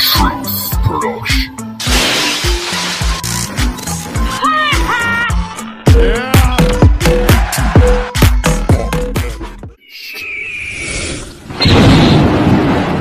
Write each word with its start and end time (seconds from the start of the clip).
Truth 0.00 0.70
Production. 0.82 1.56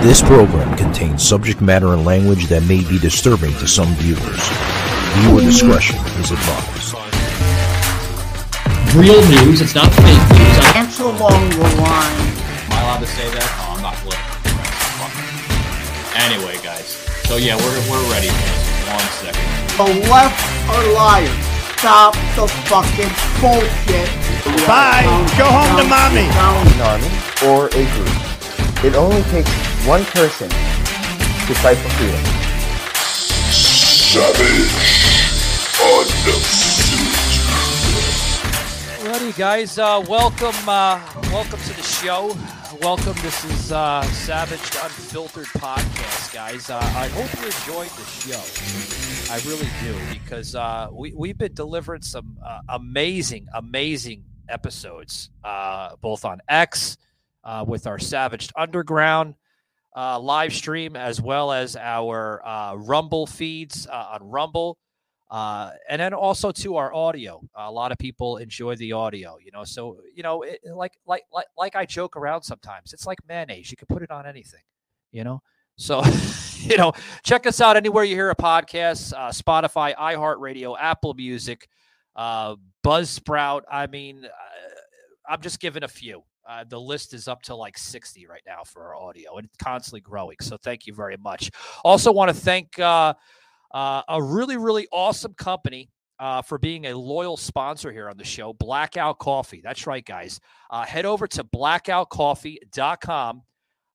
This 0.02 0.22
program 0.22 0.76
contains 0.76 1.26
subject 1.26 1.62
matter 1.62 1.94
and 1.94 2.04
language 2.04 2.48
that 2.48 2.64
may 2.64 2.84
be 2.84 3.00
disturbing 3.00 3.54
to 3.54 3.68
some 3.68 3.88
viewers. 3.96 4.50
Viewer 5.20 5.40
discretion 5.40 5.96
is 6.20 6.32
advised. 6.32 6.96
real 8.98 9.22
news. 9.30 9.62
It's 9.62 9.74
not 9.74 9.90
fake 9.94 10.04
news. 10.04 10.58
I, 10.60 10.72
Dance 10.74 11.00
along 11.00 11.50
the 11.52 11.60
line. 11.60 12.28
Am 12.68 12.72
I 12.74 12.82
allowed 12.82 13.00
to 13.00 13.08
say 13.08 13.30
that? 13.36 13.69
Anyway, 16.20 16.58
guys. 16.62 17.00
So 17.28 17.38
yeah, 17.38 17.56
we're 17.56 17.80
we're 17.90 18.12
ready. 18.12 18.28
One 18.92 19.10
second. 19.24 19.40
The 19.80 20.10
left 20.12 20.36
are 20.68 20.86
liars. 20.92 21.32
Stop 21.80 22.14
the 22.36 22.46
fucking 22.68 23.08
bullshit. 23.40 24.10
Bye. 24.68 25.08
Go 25.38 25.46
home 25.48 25.80
to 25.80 25.88
mommy. 25.88 26.28
an 26.28 26.82
army 26.84 27.08
or 27.48 27.68
a 27.68 27.84
group. 27.96 28.12
It 28.84 28.96
only 28.96 29.22
takes 29.32 29.50
one 29.88 30.04
person 30.06 30.50
to 30.50 31.54
fight 31.56 31.78
for 31.78 31.90
freedom. 31.96 32.22
Savage. 33.50 34.70
Undefeated. 35.80 37.30
Alrighty, 39.00 39.38
guys. 39.38 39.80
Uh, 39.80 40.04
welcome, 40.10 40.56
uh, 40.68 41.00
welcome 41.32 41.60
to 41.60 41.74
the 41.76 41.84
show. 41.84 42.36
Welcome. 42.82 43.16
This 43.22 43.44
is 43.44 43.74
uh, 43.74 44.02
Savage 44.04 44.60
Unfiltered 44.62 45.48
podcast, 45.48 46.34
guys. 46.34 46.70
Uh, 46.70 46.78
I 46.78 47.10
hope 47.10 47.30
you 47.42 47.46
enjoyed 47.48 47.90
the 47.90 48.06
show. 48.06 49.34
I 49.34 49.40
really 49.46 49.68
do 49.84 50.00
because 50.14 50.56
uh, 50.56 50.88
we 50.92 51.14
we've 51.14 51.38
been 51.38 51.54
delivering 51.54 52.04
some 52.04 52.38
uh, 52.46 52.62
amazing, 52.70 53.48
amazing 53.54 54.24
episodes, 54.48 55.30
uh, 55.44 55.98
both 56.00 56.24
on 56.24 56.40
X 56.48 56.98
uh, 57.44 57.66
with 57.68 57.86
our 57.86 58.00
Savage 58.00 58.50
Underground 58.56 59.36
uh, 59.94 60.18
live 60.18 60.54
stream, 60.54 60.96
as 60.96 61.22
well 61.22 61.52
as 61.52 61.76
our 61.76 62.42
uh, 62.48 62.76
Rumble 62.76 63.28
feeds 63.28 63.88
uh, 63.88 64.12
on 64.14 64.24
Rumble. 64.30 64.78
Uh, 65.30 65.72
and 65.88 66.02
then 66.02 66.14
also 66.14 66.52
to 66.52 66.78
our 66.78 66.94
audio. 66.94 67.42
a 67.56 67.72
lot 67.72 67.92
of 67.92 68.00
people 68.00 68.38
enjoy 68.38 68.76
the 68.76 68.94
audio, 68.94 69.38
you 69.44 69.52
know. 69.52 69.64
So 69.64 69.98
you 70.16 70.24
know, 70.24 70.42
it, 70.42 70.60
like 70.66 70.94
like 71.06 71.24
like 71.32 71.46
like 71.58 71.76
I 71.76 71.86
joke 71.86 72.18
around 72.18 72.42
sometimes. 72.44 72.94
It's 72.94 73.06
like 73.06 73.20
mayonnaise; 73.28 73.70
you 73.70 73.78
can 73.78 73.88
put 73.88 74.02
it 74.02 74.10
on 74.10 74.26
anything, 74.26 74.64
you 75.12 75.24
know. 75.24 75.42
So 75.76 76.04
you 76.58 76.78
know, 76.78 76.94
check 77.24 77.46
us 77.46 77.62
out 77.62 77.78
anywhere 77.78 78.04
you 78.04 78.16
hear 78.16 78.32
a 78.32 78.36
podcast: 78.36 79.14
uh, 79.14 79.30
Spotify, 79.30 79.96
iHeartRadio, 79.96 80.76
Apple 80.80 81.14
Music, 81.14 81.70
uh, 82.16 82.56
Buzzsprout. 82.84 83.62
I 83.72 83.86
mean, 83.86 84.26
uh, 84.26 84.30
I'm 85.30 85.42
just 85.42 85.60
giving 85.60 85.84
a 85.84 85.88
few. 85.88 86.24
Uh, 86.48 86.64
the 86.68 86.80
list 86.80 87.14
is 87.14 87.28
up 87.28 87.44
to 87.44 87.54
like 87.54 87.78
60 87.78 88.26
right 88.26 88.42
now 88.48 88.64
for 88.66 88.84
our 88.84 88.96
audio, 88.96 89.38
and 89.38 89.46
it's 89.46 89.58
constantly 89.58 90.02
growing. 90.02 90.38
So 90.42 90.58
thank 90.58 90.88
you 90.88 90.96
very 90.96 91.18
much. 91.18 91.52
Also, 91.84 92.12
want 92.12 92.30
to 92.30 92.34
thank. 92.36 92.80
Uh, 92.80 93.14
uh, 93.72 94.02
a 94.08 94.22
really, 94.22 94.58
really 94.58 94.88
awesome 94.92 95.34
company 95.34 95.90
uh, 96.20 96.42
for 96.42 96.58
being 96.58 96.88
a 96.88 96.94
loyal 96.94 97.38
sponsor 97.38 97.92
here 97.92 98.10
on 98.10 98.18
the 98.18 98.24
show, 98.24 98.54
Blackout 98.54 99.20
Coffee. 99.20 99.62
That's 99.64 99.88
right, 99.88 100.06
guys. 100.06 100.40
Uh, 100.70 100.86
head 100.86 101.06
over 101.06 101.28
to 101.28 101.44
blackoutcoffee.com, 101.44 103.42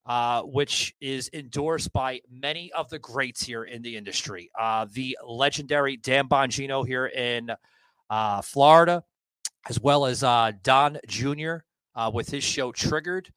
uh, 0.06 0.42
which 0.42 0.94
is 1.00 1.30
endorsed 1.32 1.92
by 1.92 2.20
many 2.30 2.72
of 2.72 2.88
the 2.88 2.98
greats 2.98 3.42
here 3.42 3.64
in 3.64 3.82
the 3.82 3.96
industry. 3.96 4.50
Uh, 4.58 4.86
the 4.92 5.18
legendary 5.26 5.96
Dan 5.98 6.28
Bongino 6.28 6.86
here 6.86 7.06
in 7.06 7.50
uh, 8.08 8.42
Florida, 8.42 9.04
as 9.68 9.78
well 9.80 10.06
as 10.06 10.22
uh, 10.22 10.52
Don 10.62 10.98
Jr. 11.06 11.56
With 12.12 12.28
his 12.28 12.42
show 12.42 12.72
Triggered. 12.72 13.30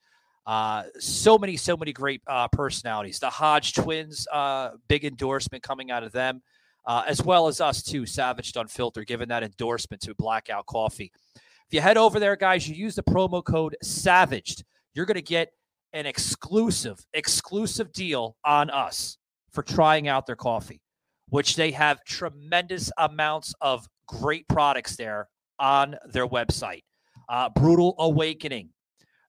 Uh, 0.48 0.84
so 0.98 1.38
many, 1.38 1.58
so 1.58 1.76
many 1.76 1.92
great 1.92 2.22
uh, 2.26 2.48
personalities. 2.48 3.20
The 3.20 3.30
Hodge 3.30 3.74
twins, 3.74 4.26
uh, 4.32 4.72
big 4.88 5.04
endorsement 5.04 5.62
coming 5.62 5.92
out 5.92 6.04
of 6.04 6.14
them, 6.14 6.42
uh, 6.86 7.04
as 7.06 7.22
well 7.22 7.48
as 7.48 7.60
us 7.60 7.84
too, 7.84 8.06
Savage 8.06 8.54
Unfiltered, 8.56 9.08
giving 9.08 9.28
that 9.28 9.44
endorsement 9.44 10.02
to 10.04 10.16
Blackout 10.16 10.66
Coffee. 10.66 11.12
If 11.36 11.74
you 11.74 11.82
head 11.82 11.98
over 11.98 12.18
there, 12.18 12.38
guys, 12.38 12.66
you 12.66 12.76
use 12.76 12.96
the 12.96 13.04
promo 13.04 13.44
code 13.44 13.76
Savaged, 13.84 14.64
you're 14.94 15.06
going 15.06 15.16
to 15.16 15.22
get 15.22 15.52
an 15.92 16.06
exclusive, 16.06 17.06
exclusive 17.14 17.92
deal 17.92 18.38
on 18.46 18.70
us 18.70 19.18
for 19.52 19.64
trying 19.64 20.08
out 20.08 20.26
their 20.26 20.38
coffee, 20.38 20.80
which 21.28 21.58
they 21.58 21.72
have 21.72 22.06
tremendous 22.06 22.90
amounts 22.98 23.54
of 23.60 23.86
great 24.08 24.48
products 24.48 24.96
there 24.96 25.28
on 25.60 25.98
their 26.06 26.28
website. 26.28 26.84
Uh, 27.28 27.50
Brutal 27.50 27.96
Awakening, 28.00 28.70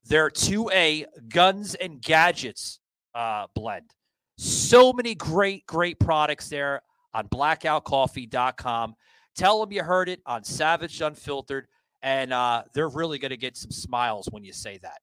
their 0.08 0.30
2A 0.30 1.04
guns 1.28 1.74
and 1.74 2.00
gadgets 2.00 2.80
uh, 3.14 3.46
blend. 3.54 3.92
So 4.36 4.92
many 4.92 5.14
great, 5.14 5.66
great 5.66 5.98
products 5.98 6.48
there 6.48 6.82
on 7.12 7.28
blackoutcoffee.com. 7.28 8.94
Tell 9.36 9.60
them 9.60 9.72
you 9.72 9.82
heard 9.82 10.08
it 10.08 10.20
on 10.26 10.44
Savage 10.44 11.00
Unfiltered, 11.00 11.66
and 12.02 12.32
uh, 12.32 12.62
they're 12.74 12.88
really 12.88 13.18
going 13.18 13.30
to 13.30 13.36
get 13.36 13.56
some 13.56 13.70
smiles 13.70 14.28
when 14.30 14.44
you 14.44 14.52
say 14.52 14.78
that. 14.82 14.98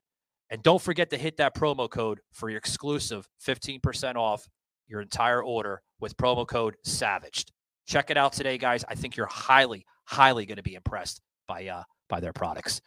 And 0.49 0.61
don't 0.61 0.81
forget 0.81 1.09
to 1.09 1.17
hit 1.17 1.37
that 1.37 1.55
promo 1.55 1.89
code 1.89 2.19
for 2.31 2.49
your 2.49 2.57
exclusive 2.57 3.27
15% 3.45 4.16
off 4.16 4.47
your 4.87 5.01
entire 5.01 5.43
order 5.43 5.81
with 5.99 6.16
promo 6.17 6.47
code 6.47 6.75
SAVAGED. 6.85 7.51
Check 7.87 8.09
it 8.09 8.17
out 8.17 8.33
today, 8.33 8.57
guys. 8.57 8.85
I 8.87 8.95
think 8.95 9.16
you're 9.16 9.25
highly, 9.25 9.85
highly 10.05 10.45
going 10.45 10.57
to 10.57 10.63
be 10.63 10.75
impressed 10.75 11.22
by 11.47 11.67
uh, 11.67 11.83
by 12.09 12.19
their 12.19 12.33
products. 12.33 12.81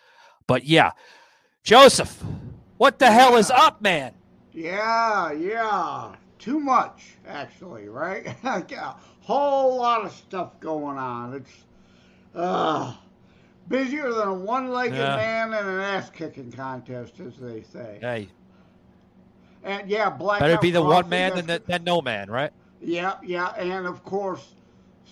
But 0.46 0.64
yeah, 0.64 0.92
Joseph, 1.68 2.24
what 2.78 2.98
the 2.98 3.12
hell 3.12 3.36
is 3.36 3.50
up, 3.50 3.82
man? 3.82 4.14
Yeah, 4.54 5.32
yeah. 5.32 6.14
Too 6.38 6.58
much, 6.58 7.18
actually, 7.26 7.90
right? 7.90 8.34
a 8.42 8.94
whole 9.20 9.76
lot 9.76 10.06
of 10.06 10.12
stuff 10.12 10.58
going 10.60 10.96
on. 10.96 11.34
It's 11.34 11.52
uh, 12.34 12.94
busier 13.68 14.10
than 14.14 14.28
a 14.28 14.32
one-legged 14.32 14.96
Yeah. 14.96 15.16
man 15.16 15.48
in 15.48 15.68
an 15.68 15.80
ass-kicking 15.80 16.52
contest, 16.52 17.20
as 17.20 17.36
they 17.36 17.60
say. 17.70 17.98
Hey, 18.00 18.28
And 19.62 19.90
yeah, 19.90 20.08
black. 20.08 20.40
better 20.40 20.56
be 20.56 20.70
the 20.70 20.80
one 20.80 21.06
man 21.10 21.36
than, 21.36 21.44
the, 21.44 21.62
than 21.66 21.84
no 21.84 22.00
man, 22.00 22.30
right? 22.30 22.50
Yeah, 22.80 23.16
yeah, 23.22 23.48
and 23.58 23.86
of 23.86 24.02
course, 24.04 24.54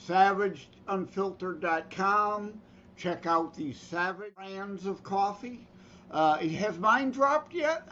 savageunfiltered.com. 0.08 2.60
Check 2.96 3.26
out 3.26 3.54
the 3.54 3.74
Savage 3.74 4.34
brands 4.34 4.86
of 4.86 5.02
coffee. 5.02 5.66
Uh, 6.10 6.38
has 6.38 6.78
mine 6.78 7.10
dropped 7.10 7.52
yet? 7.54 7.88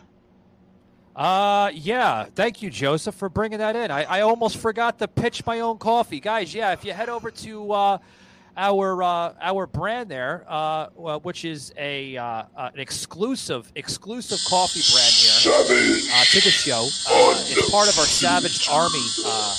Uh, 1.16 1.70
yeah. 1.74 2.24
Thank 2.34 2.62
you, 2.62 2.70
Joseph, 2.70 3.14
for 3.14 3.28
bringing 3.28 3.58
that 3.58 3.76
in. 3.76 3.90
I, 3.90 4.04
I 4.04 4.20
almost 4.22 4.56
forgot 4.56 4.98
to 4.98 5.08
pitch 5.08 5.44
my 5.46 5.60
own 5.60 5.78
coffee, 5.78 6.20
guys. 6.20 6.54
Yeah, 6.54 6.72
if 6.72 6.84
you 6.84 6.92
head 6.92 7.08
over 7.08 7.30
to 7.30 7.72
uh, 7.72 7.98
our 8.56 9.02
uh, 9.02 9.34
our 9.40 9.66
brand 9.66 10.08
there, 10.08 10.44
uh, 10.48 10.86
which 11.20 11.44
is 11.44 11.72
a 11.76 12.16
uh, 12.16 12.24
uh, 12.56 12.70
an 12.74 12.80
exclusive 12.80 13.70
exclusive 13.74 14.38
coffee 14.48 14.80
brand 14.92 15.12
here 15.12 16.10
uh, 16.14 16.24
to 16.24 16.40
the 16.40 16.50
show. 16.50 16.82
Uh, 17.08 17.44
it's 17.46 17.70
part 17.70 17.88
of 17.88 17.98
our 17.98 18.06
Savage 18.06 18.68
Army 18.68 19.04
uh, 19.24 19.56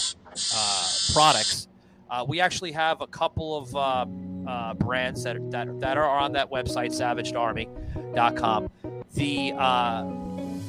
uh, 0.56 0.88
products. 1.14 1.68
Uh, 2.10 2.26
we 2.28 2.40
actually 2.40 2.72
have 2.72 3.02
a 3.02 3.08
couple 3.08 3.58
of 3.58 3.76
uh, 3.76 4.06
uh, 4.48 4.74
brands 4.76 5.24
that, 5.24 5.38
that 5.52 5.80
that 5.80 5.98
are 5.98 6.10
on 6.10 6.32
that 6.34 6.50
website, 6.52 6.92
savagedarmy.com. 6.92 8.70
The 9.14 9.54
uh, 9.58 10.12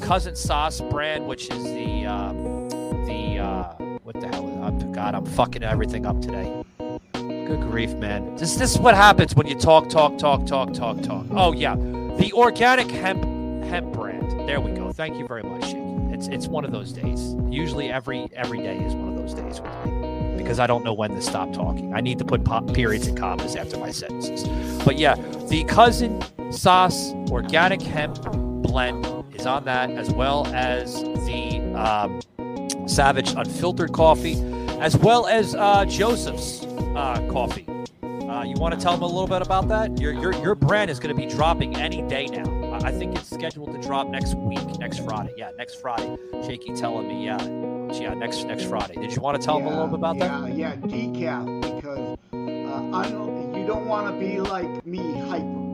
cousin 0.00 0.36
sauce 0.36 0.80
brand, 0.80 1.26
which 1.26 1.50
is 1.50 1.62
the 1.64 2.06
uh, 2.06 2.32
the 3.06 3.38
uh, 3.38 3.74
what 4.02 4.20
the 4.20 4.28
hell? 4.28 4.46
God, 4.96 5.14
I'm 5.14 5.26
fucking 5.26 5.62
everything 5.62 6.06
up 6.06 6.22
today. 6.22 6.64
Good 7.12 7.60
grief, 7.60 7.92
man! 7.96 8.34
This 8.36 8.56
this 8.56 8.72
is 8.72 8.78
what 8.78 8.94
happens 8.94 9.36
when 9.36 9.46
you 9.46 9.54
talk, 9.54 9.90
talk, 9.90 10.16
talk, 10.16 10.46
talk, 10.46 10.72
talk, 10.72 11.02
talk. 11.02 11.26
Oh 11.32 11.52
yeah, 11.52 11.74
the 11.74 12.32
organic 12.32 12.90
hemp 12.90 13.22
hemp 13.66 13.92
brand. 13.92 14.48
There 14.48 14.58
we 14.58 14.70
go. 14.70 14.90
Thank 14.92 15.18
you 15.18 15.26
very 15.26 15.42
much. 15.42 15.74
It's 16.14 16.28
it's 16.28 16.48
one 16.48 16.64
of 16.64 16.72
those 16.72 16.92
days. 16.92 17.34
Usually 17.50 17.90
every 17.90 18.28
every 18.34 18.62
day 18.62 18.78
is 18.78 18.94
one 18.94 19.08
of 19.10 19.16
those 19.16 19.34
days 19.34 19.60
with 19.60 19.86
me 19.86 20.15
because 20.36 20.58
I 20.58 20.66
don't 20.66 20.84
know 20.84 20.92
when 20.92 21.10
to 21.10 21.22
stop 21.22 21.52
talking. 21.52 21.94
I 21.94 22.00
need 22.00 22.18
to 22.18 22.24
put 22.24 22.44
periods 22.72 23.06
and 23.06 23.18
commas 23.18 23.56
after 23.56 23.76
my 23.76 23.90
sentences. 23.90 24.46
But 24.84 24.98
yeah, 24.98 25.14
the 25.48 25.64
cousin 25.64 26.22
sauce 26.50 27.12
organic 27.30 27.82
hemp 27.82 28.20
blend 28.62 29.06
is 29.34 29.46
on 29.46 29.64
that, 29.64 29.90
as 29.90 30.10
well 30.10 30.46
as 30.48 31.02
the 31.02 31.60
um, 31.74 32.20
Savage 32.88 33.32
Unfiltered 33.34 33.92
coffee, 33.92 34.40
as 34.80 34.96
well 34.96 35.26
as 35.26 35.54
uh, 35.54 35.84
Joseph's 35.84 36.64
uh, 36.64 37.26
coffee. 37.30 37.66
Uh, 38.02 38.42
you 38.42 38.54
want 38.56 38.74
to 38.74 38.80
tell 38.80 38.92
them 38.92 39.02
a 39.02 39.06
little 39.06 39.26
bit 39.26 39.42
about 39.42 39.68
that? 39.68 39.98
Your 40.00 40.12
your, 40.12 40.34
your 40.42 40.54
brand 40.54 40.90
is 40.90 40.98
going 40.98 41.14
to 41.14 41.20
be 41.20 41.26
dropping 41.26 41.76
any 41.76 42.02
day 42.02 42.26
now. 42.26 42.44
I 42.72 42.88
I 42.88 42.92
think 42.92 43.16
it's 43.16 43.28
scheduled 43.28 43.72
to 43.72 43.80
drop 43.80 44.08
next 44.08 44.34
week, 44.34 44.78
next 44.78 44.98
Friday. 44.98 45.32
Yeah, 45.36 45.50
next 45.56 45.80
Friday. 45.80 46.16
Shaky 46.44 46.74
telling 46.74 47.08
me, 47.08 47.24
yeah. 47.24 47.65
Yeah, 47.92 48.14
next 48.14 48.44
next 48.44 48.64
Friday. 48.64 48.94
Did 48.94 49.14
you 49.14 49.22
want 49.22 49.40
to 49.40 49.44
tell 49.44 49.58
them 49.58 49.66
a 49.66 49.70
little 49.70 49.86
bit 49.86 49.94
about 49.96 50.16
yeah, 50.16 50.40
that? 50.40 50.56
Yeah, 50.56 50.74
yeah, 50.74 50.76
decaf 50.76 51.76
because 51.76 52.18
uh, 52.32 52.96
I 52.96 53.08
don't, 53.10 53.54
you 53.54 53.66
don't 53.66 53.86
want 53.86 54.12
to 54.12 54.20
be 54.20 54.40
like 54.40 54.86
me, 54.86 55.18
hyper. 55.20 55.62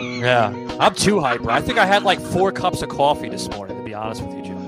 Yeah, 0.00 0.52
I'm 0.78 0.94
too 0.94 1.18
hyper. 1.20 1.50
I 1.50 1.60
think 1.60 1.78
I 1.78 1.86
had 1.86 2.02
like 2.02 2.20
four 2.20 2.52
cups 2.52 2.82
of 2.82 2.88
coffee 2.88 3.28
this 3.28 3.48
morning. 3.50 3.78
To 3.78 3.84
be 3.84 3.94
honest 3.94 4.22
with 4.22 4.36
you, 4.36 4.42
Joe. 4.42 4.58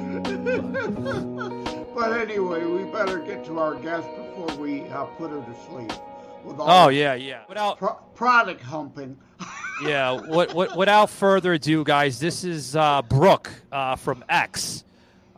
but 1.95 2.13
anyway, 2.19 2.65
we 2.65 2.85
better 2.91 3.19
get 3.19 3.45
to 3.47 3.59
our 3.59 3.75
guest 3.75 4.09
before 4.17 4.57
we 4.57 4.83
uh, 4.89 5.05
put 5.05 5.31
her 5.31 5.41
to 5.41 5.55
sleep. 5.69 5.93
Oh 6.59 6.89
yeah, 6.89 7.15
yeah. 7.15 7.43
Without 7.49 7.79
pro- 7.79 7.99
product 8.15 8.63
humping. 8.63 9.17
yeah, 9.83 10.13
what, 10.13 10.55
what, 10.55 10.77
without 10.77 11.11
further 11.11 11.55
ado, 11.55 11.85
guys, 11.85 12.19
this 12.19 12.45
is 12.45 12.77
uh, 12.77 13.03
Brooke 13.03 13.51
uh, 13.73 13.97
from 13.97 14.25
X, 14.29 14.85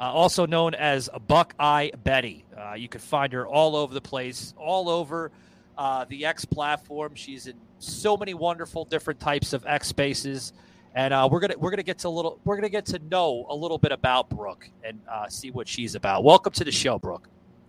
uh, 0.02 0.06
also 0.06 0.46
known 0.46 0.74
as 0.74 1.08
Buckeye 1.28 1.90
Bettie. 2.02 2.44
Uh, 2.58 2.74
you 2.74 2.88
can 2.88 3.00
find 3.00 3.32
her 3.32 3.46
all 3.46 3.76
over 3.76 3.94
the 3.94 4.00
place, 4.00 4.52
all 4.58 4.88
over 4.88 5.30
uh, 5.78 6.04
the 6.08 6.26
X 6.26 6.44
platform. 6.44 7.14
She's 7.14 7.46
in 7.46 7.54
so 7.78 8.16
many 8.16 8.34
wonderful 8.34 8.84
different 8.84 9.20
types 9.20 9.52
of 9.52 9.64
X 9.64 9.86
spaces, 9.86 10.54
and 10.96 11.14
uh, 11.14 11.28
we're 11.30 11.38
gonna 11.38 11.54
we're 11.56 11.70
gonna 11.70 11.84
get 11.84 11.98
to 11.98 12.08
a 12.08 12.10
little 12.10 12.40
we're 12.44 12.56
gonna 12.56 12.68
get 12.68 12.84
to 12.86 12.98
know 13.10 13.46
a 13.48 13.54
little 13.54 13.78
bit 13.78 13.92
about 13.92 14.28
Brooke 14.28 14.68
and 14.82 15.00
uh, 15.08 15.28
see 15.28 15.52
what 15.52 15.68
she's 15.68 15.94
about. 15.94 16.24
Welcome 16.24 16.52
to 16.54 16.64
the 16.64 16.72
show, 16.72 16.98
Brooke. 16.98 17.28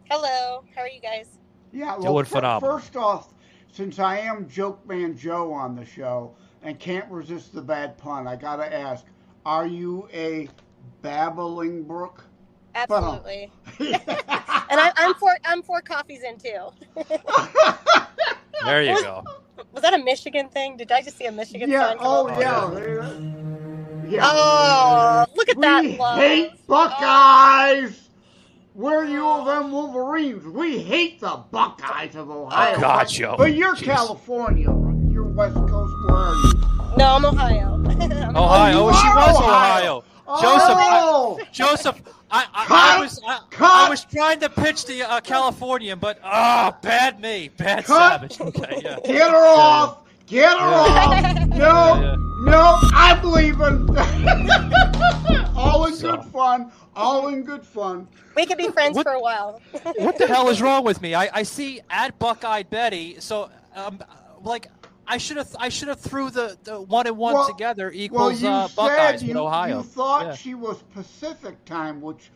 Hello, 0.09 0.63
how 0.75 0.81
are 0.81 0.89
you 0.89 1.01
guys? 1.01 1.38
Yeah, 1.71 1.95
Doing 1.97 2.13
well, 2.13 2.24
fir- 2.24 2.38
phenomenal. 2.38 2.77
first 2.80 2.95
off, 2.95 3.33
since 3.71 4.00
I 4.00 4.18
am 4.18 4.50
Joke 4.50 4.83
Man 4.88 5.15
Joe 5.15 5.53
on 5.53 5.75
the 5.75 5.85
show 5.85 6.35
and 6.63 6.80
can't 6.80 7.09
resist 7.12 7.53
the 7.53 7.62
bad 7.62 7.95
pun, 7.95 8.27
I 8.27 8.35
gotta 8.38 8.74
ask: 8.74 9.06
Are 9.45 9.68
you 9.68 10.09
a 10.12 10.50
babbling 11.01 11.83
brook? 11.83 12.24
Absolutely. 12.75 13.51
and 13.80 14.00
I, 14.09 14.91
I'm 14.95 15.13
four. 15.15 15.38
I'm 15.45 15.62
four 15.62 15.81
coffees 15.81 16.24
in 16.24 16.38
too. 16.38 16.69
There 18.63 18.81
you 18.81 19.01
go. 19.01 19.24
Was 19.74 19.81
that 19.81 19.94
a 19.94 19.97
Michigan 19.97 20.47
thing? 20.47 20.77
Did 20.77 20.91
I 20.91 21.01
just 21.01 21.18
see 21.18 21.25
a 21.25 21.31
Michigan 21.31 21.69
yeah. 21.69 21.89
sign? 21.89 21.97
Oh 22.00 22.30
up? 22.30 22.39
yeah. 22.39 23.19
Yeah. 24.07 24.21
Oh, 24.24 25.25
look 25.35 25.50
at 25.50 25.57
we 25.57 25.62
that 25.62 25.85
love. 25.97 26.18
hate 26.18 26.51
oh. 26.53 26.57
Buckeyes. 26.68 28.09
We're 28.75 29.06
U 29.06 29.27
of 29.27 29.45
them 29.45 29.71
Wolverines. 29.71 30.45
We 30.45 30.80
hate 30.80 31.19
the 31.19 31.44
Buckeyes 31.51 32.15
of 32.15 32.30
Ohio. 32.30 32.75
Oh, 32.75 32.81
God, 32.81 33.07
Joe. 33.07 33.35
But 33.38 33.53
you're 33.53 33.75
Jeez. 33.75 33.83
California. 33.83 34.69
You're 35.12 35.24
West 35.25 35.56
Coast. 35.56 35.94
Where 36.06 36.15
are 36.15 36.35
you? 36.35 36.53
No, 36.97 37.06
I'm 37.06 37.25
Ohio. 37.25 37.74
I'm 37.74 38.35
Ohio. 38.35 38.77
Oh, 38.77 38.89
you 38.89 38.89
Oh, 38.89 39.01
she 39.01 39.07
was 39.09 39.38
Ohio. 39.38 39.97
Ohio. 39.97 40.03
Joseph, 40.41 40.77
I- 40.77 41.00
Oh! 41.03 41.39
Joseph, 41.51 42.01
I, 42.31 42.45
I, 42.53 42.95
I 42.97 43.00
was 43.01 43.19
I, 43.27 43.39
I 43.59 43.89
was 43.89 44.06
trying 44.06 44.39
to 44.39 44.50
pitch 44.50 44.85
the 44.85 45.03
uh, 45.03 45.19
Californian, 45.21 46.00
but 46.00 46.19
ah, 46.24 46.75
bad 46.81 47.19
me, 47.21 47.50
bad 47.57 47.85
Cut! 47.85 48.31
savage. 48.33 48.41
Okay, 48.41 48.81
yeah. 48.83 48.97
Get 49.06 49.30
her 49.30 49.45
off. 49.45 50.00
Get 50.25 50.50
her 50.51 50.57
off. 50.57 51.47
No, 51.50 51.56
Yeah. 52.01 52.15
no, 52.51 52.80
I'm 52.94 53.24
leaving. 53.24 53.88
all 55.56 55.85
in 55.85 55.94
So- 55.95 56.15
good 56.18 56.25
fun. 56.31 56.71
All 56.95 57.27
in 57.30 57.44
good 57.44 57.65
fun. 57.65 58.07
we 58.35 58.45
could 58.45 58.57
be 58.57 58.69
friends 58.69 58.95
What- 58.95 59.06
for 59.06 59.13
a 59.13 59.19
while. 59.19 59.62
What 59.97 60.18
the 60.18 60.27
hell 60.33 60.50
is 60.50 60.62
wrong 60.62 60.83
with 60.83 61.01
me? 61.01 61.15
I, 61.15 61.30
I 61.33 61.44
see 61.44 61.81
at 61.89 62.18
Buckeye 62.19 62.63
Bettie, 62.63 63.18
so 63.19 63.50
um, 63.75 64.00
like 64.44 64.68
I 65.07 65.17
should 65.17 65.38
have 65.38 65.55
I 65.59 65.69
should 65.69 65.88
have 65.89 66.00
threw 66.00 66.29
the, 66.29 66.57
the 66.63 66.81
one 66.81 67.07
and 67.07 67.17
one 67.17 67.33
Well- 67.33 67.47
together 67.47 67.85
Well, 67.94 68.01
equals 68.03 68.41
you 68.41 68.47
uh, 68.50 68.67
Buckeyes 68.75 69.23
you, 69.23 69.38
Ohio. 69.38 69.77
you 69.77 69.83
thought 69.83 70.25
Yeah. 70.27 70.35
she 70.35 70.53
was 70.55 70.81
Pacific 70.94 71.63
time, 71.65 72.01
which 72.01 72.31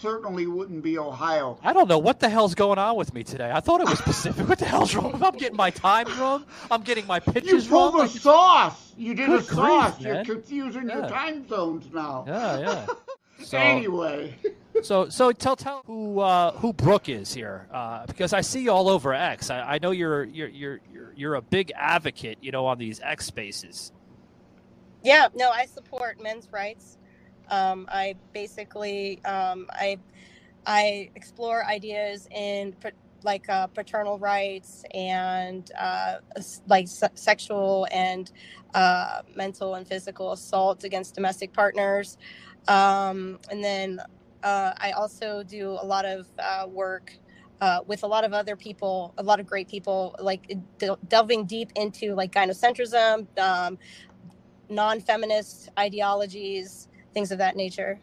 certainly 0.00 0.46
wouldn't 0.46 0.82
be 0.82 0.98
Ohio. 0.98 1.56
I 1.62 1.72
don't 1.72 1.88
know 1.88 1.98
what 1.98 2.18
the 2.18 2.28
hell's 2.28 2.54
going 2.56 2.78
on 2.78 2.96
with 2.96 3.14
me 3.14 3.22
today. 3.22 3.50
I 3.52 3.60
thought 3.60 3.80
it 3.80 3.88
was 3.88 4.00
Pacific. 4.00 4.48
what 4.48 4.58
the 4.58 4.64
hell's 4.64 4.94
wrong? 4.94 5.22
I'm 5.22 5.36
getting 5.36 5.56
my 5.56 5.70
time 5.70 6.06
wrong. 6.18 6.44
I'm 6.70 6.82
getting 6.82 7.06
my 7.06 7.20
You 7.24 7.32
pitches 7.32 7.68
pulled 7.68 7.94
wrong. 7.94 8.06
a 8.06 8.08
sauce. 8.08 8.92
You 8.96 9.14
did 9.14 9.26
Good 9.28 9.40
a 9.40 9.42
sauce. 9.44 9.94
grief, 9.98 10.06
You're 10.06 10.24
confusing 10.24 10.88
your 10.88 11.08
time 11.08 11.48
zones 11.48 11.86
now. 11.92 12.24
Yeah, 12.26 12.58
yeah. 12.58 12.86
So, 13.44 13.56
Anyway, 13.56 14.34
So, 14.82 15.08
so 15.08 15.32
tell 15.32 15.56
tell 15.56 15.82
who 15.86 16.20
uh, 16.20 16.52
who 16.52 16.72
Brooke 16.72 17.08
is 17.08 17.32
here, 17.34 17.68
uh, 17.72 18.06
because 18.06 18.32
I 18.32 18.40
see 18.40 18.62
you 18.62 18.70
all 18.70 18.88
over 18.88 19.12
X. 19.12 19.50
I, 19.50 19.74
I 19.74 19.78
know 19.78 19.90
you're 19.90 20.24
you're 20.24 20.48
you're 20.48 20.80
you're 20.92 21.12
you're 21.16 21.34
a 21.34 21.42
big 21.42 21.72
advocate, 21.74 22.38
you 22.40 22.52
know, 22.52 22.66
on 22.66 22.78
these 22.78 23.00
X 23.00 23.26
spaces. 23.26 23.92
Yeah, 25.02 25.28
no, 25.34 25.50
I 25.50 25.66
support 25.66 26.22
men's 26.22 26.48
rights. 26.52 26.98
Um, 27.50 27.88
I 27.90 28.14
basically 28.32 29.22
um, 29.24 29.66
I 29.70 29.98
I 30.66 31.10
explore 31.14 31.64
ideas 31.64 32.28
in 32.30 32.74
like 33.24 33.48
uh, 33.48 33.66
paternal 33.66 34.18
rights 34.18 34.84
and 34.94 35.70
uh, 35.78 36.16
like 36.68 36.86
se- 36.86 37.08
sexual 37.14 37.86
and 37.90 38.30
uh, 38.74 39.22
mental 39.34 39.74
and 39.74 39.86
physical 39.88 40.32
assault 40.32 40.84
against 40.84 41.14
domestic 41.14 41.52
partners, 41.52 42.16
um, 42.68 43.38
and 43.50 43.64
then 43.64 44.00
uh, 44.42 44.72
I 44.78 44.92
also 44.92 45.42
do 45.42 45.70
a 45.70 45.86
lot 45.86 46.04
of 46.04 46.28
uh, 46.38 46.66
work. 46.68 47.18
Uh, 47.60 47.80
with 47.86 48.04
a 48.04 48.06
lot 48.06 48.24
of 48.24 48.32
other 48.32 48.56
people, 48.56 49.14
a 49.18 49.22
lot 49.22 49.40
of 49.40 49.46
great 49.46 49.68
people, 49.68 50.14
like 50.20 50.48
del- 50.78 50.98
delving 51.08 51.44
deep 51.46 51.72
into 51.76 52.14
like 52.14 52.32
gynocentrism, 52.32 53.26
um, 53.38 53.78
non-feminist 54.70 55.68
ideologies, 55.78 56.88
things 57.14 57.32
of 57.32 57.38
that 57.38 57.56
nature. 57.56 58.00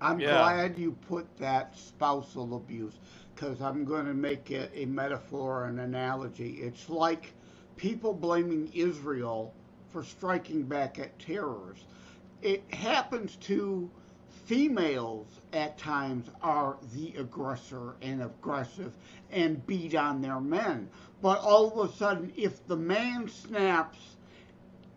I'm 0.00 0.20
Yeah. 0.20 0.26
glad 0.26 0.78
you 0.78 0.92
put 0.92 1.36
that 1.38 1.76
spousal 1.76 2.56
abuse 2.56 3.00
because 3.34 3.60
I'm 3.62 3.84
going 3.84 4.06
to 4.06 4.14
make 4.14 4.50
it 4.52 4.70
a 4.74 4.86
metaphor, 4.86 5.66
an 5.66 5.80
analogy. 5.80 6.52
It's 6.62 6.88
like 6.90 7.34
people 7.76 8.14
blaming 8.14 8.70
Israel 8.74 9.54
for 9.88 10.04
striking 10.04 10.64
back 10.64 11.00
at 11.00 11.18
terrorists. 11.18 11.86
It 12.42 12.64
happens 12.74 13.36
to 13.38 13.90
females 14.44 15.26
at 15.52 15.78
times 15.78 16.28
are 16.42 16.76
the 16.94 17.14
aggressor 17.16 17.94
and 18.02 18.22
aggressive 18.22 18.92
and 19.30 19.66
beat 19.66 19.94
on 19.94 20.20
their 20.20 20.40
men. 20.40 20.88
But 21.22 21.40
all 21.40 21.80
of 21.80 21.90
a 21.90 21.92
sudden, 21.94 22.32
if 22.36 22.66
the 22.66 22.76
man 22.76 23.28
snaps 23.28 23.98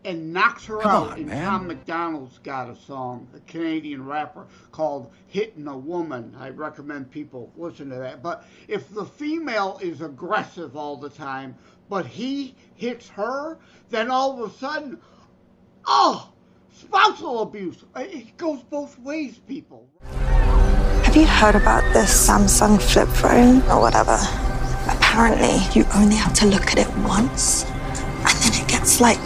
and 0.04 0.32
knocks 0.32 0.66
her 0.66 0.86
out, 0.86 1.18
and 1.18 1.30
Tom 1.30 1.68
MacDonald's 1.68 2.38
got 2.40 2.70
a 2.70 2.76
song, 2.76 3.28
a 3.36 3.40
Canadian 3.42 4.06
rapper 4.06 4.48
called 4.72 5.12
Hitting 5.28 5.68
a 5.68 5.78
Woman. 5.78 6.36
I 6.40 6.50
recommend 6.50 7.12
people 7.12 7.52
listen 7.58 7.90
to 7.90 7.96
that. 7.98 8.24
But 8.24 8.46
if 8.68 8.94
the 8.94 9.06
female 9.06 9.80
is 9.82 10.02
aggressive 10.02 10.78
all 10.78 10.96
the 10.96 11.10
time, 11.10 11.56
but 11.90 12.06
he 12.06 12.56
hits 12.76 13.10
her, 13.10 13.58
then 13.90 14.10
all 14.12 14.42
of 14.42 14.50
a 14.50 14.54
sudden, 14.58 15.00
oh, 15.86 16.32
spousal 16.78 17.42
abuse. 17.42 17.84
It 17.96 18.38
goes 18.38 18.62
both 18.64 19.00
ways, 19.00 19.40
people. 19.48 19.88
Have 21.04 21.16
you 21.16 21.26
heard 21.26 21.56
about 21.56 21.82
this 21.94 22.28
Samsung 22.28 22.82
flip 22.82 23.08
phone 23.10 23.62
or 23.64 23.82
whatever? 23.82 24.18
Apparently, 24.88 25.58
you 25.74 25.86
only 25.96 26.16
have 26.16 26.34
to 26.36 26.46
look 26.46 26.68
at 26.68 26.78
it 26.78 26.88
once, 26.98 27.66
and 27.66 28.38
then 28.44 28.62
it 28.62 28.68
gets 28.68 29.02
like 29.02 29.20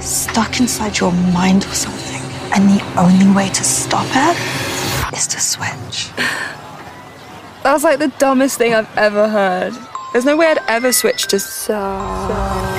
stuck 0.00 0.60
inside 0.60 0.98
your 0.98 1.12
mind 1.12 1.64
or 1.64 1.74
something. 1.74 2.22
And 2.54 2.70
the 2.70 2.82
only 2.98 3.34
way 3.36 3.48
to 3.50 3.64
stop 3.64 4.06
it 4.10 5.16
is 5.16 5.26
to 5.28 5.40
switch. 5.40 6.10
That's 7.62 7.84
like 7.84 7.98
the 7.98 8.12
dumbest 8.18 8.56
thing 8.56 8.74
I've 8.74 8.96
ever 8.96 9.28
heard. 9.28 9.74
There's 10.12 10.24
no 10.24 10.36
way 10.36 10.46
I'd 10.46 10.58
ever 10.68 10.92
switch 10.92 11.26
to 11.28 11.38
so. 11.38 12.77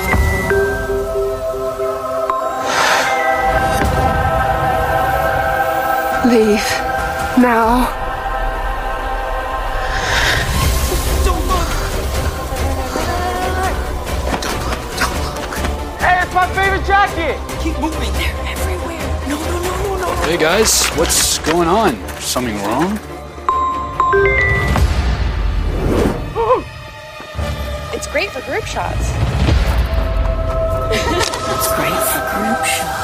Leave. 6.30 6.62
Now. 7.42 7.86
Hey, 15.98 16.22
it's 16.22 16.32
my 16.32 16.46
favorite 16.54 16.86
jacket! 16.86 17.36
Keep 17.60 17.80
moving. 17.80 18.12
They're 18.12 18.36
everywhere. 18.46 19.28
No, 19.28 19.40
no, 19.40 19.60
no, 19.60 19.72
no, 19.82 19.96
no. 19.96 20.14
Hey 20.22 20.36
guys, 20.36 20.86
what's 20.90 21.38
going 21.38 21.66
on? 21.66 21.96
Something 22.20 22.62
wrong? 22.62 22.96
It's 27.92 28.06
great 28.06 28.30
for 28.30 28.40
group 28.42 28.64
shots. 28.66 29.10
It's 30.92 31.74
great 31.74 31.98
for 32.06 32.22
group 32.38 32.64
shots. 32.66 32.99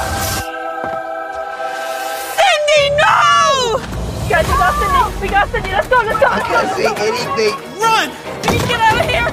Guys, 4.29 4.45
we 4.49 4.55
got 4.55 4.75
Cindy. 4.75 5.21
We 5.21 5.29
got 5.29 5.49
Cindy. 5.51 5.71
Let's 5.71 5.87
go. 5.87 5.99
Let's 5.99 6.19
go. 6.19 6.27
Let's 6.27 6.43
I 6.43 6.49
can't 6.49 6.69
go, 6.69 6.75
see 6.75 6.83
go. 6.83 6.95
anything. 6.99 7.55
Run! 7.81 8.11
Please 8.43 8.65
get 8.67 8.81
out 8.81 8.99
of 8.99 9.07
here. 9.07 9.29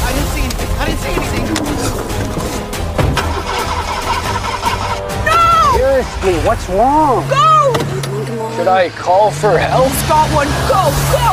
I 0.00 0.10
didn't 0.14 0.30
see. 0.32 0.46
I 0.78 0.82
didn't 0.86 1.00
see 1.00 1.12
anything. 1.12 1.44
No! 5.26 5.38
Seriously, 5.76 6.36
what's 6.48 6.66
wrong? 6.70 7.28
Go! 7.28 7.74
Should 8.56 8.68
I 8.68 8.88
call 8.96 9.30
for 9.30 9.58
help? 9.58 9.92
Spot 9.92 10.30
one. 10.32 10.48
Go. 10.66 10.90
Go. 11.12 11.23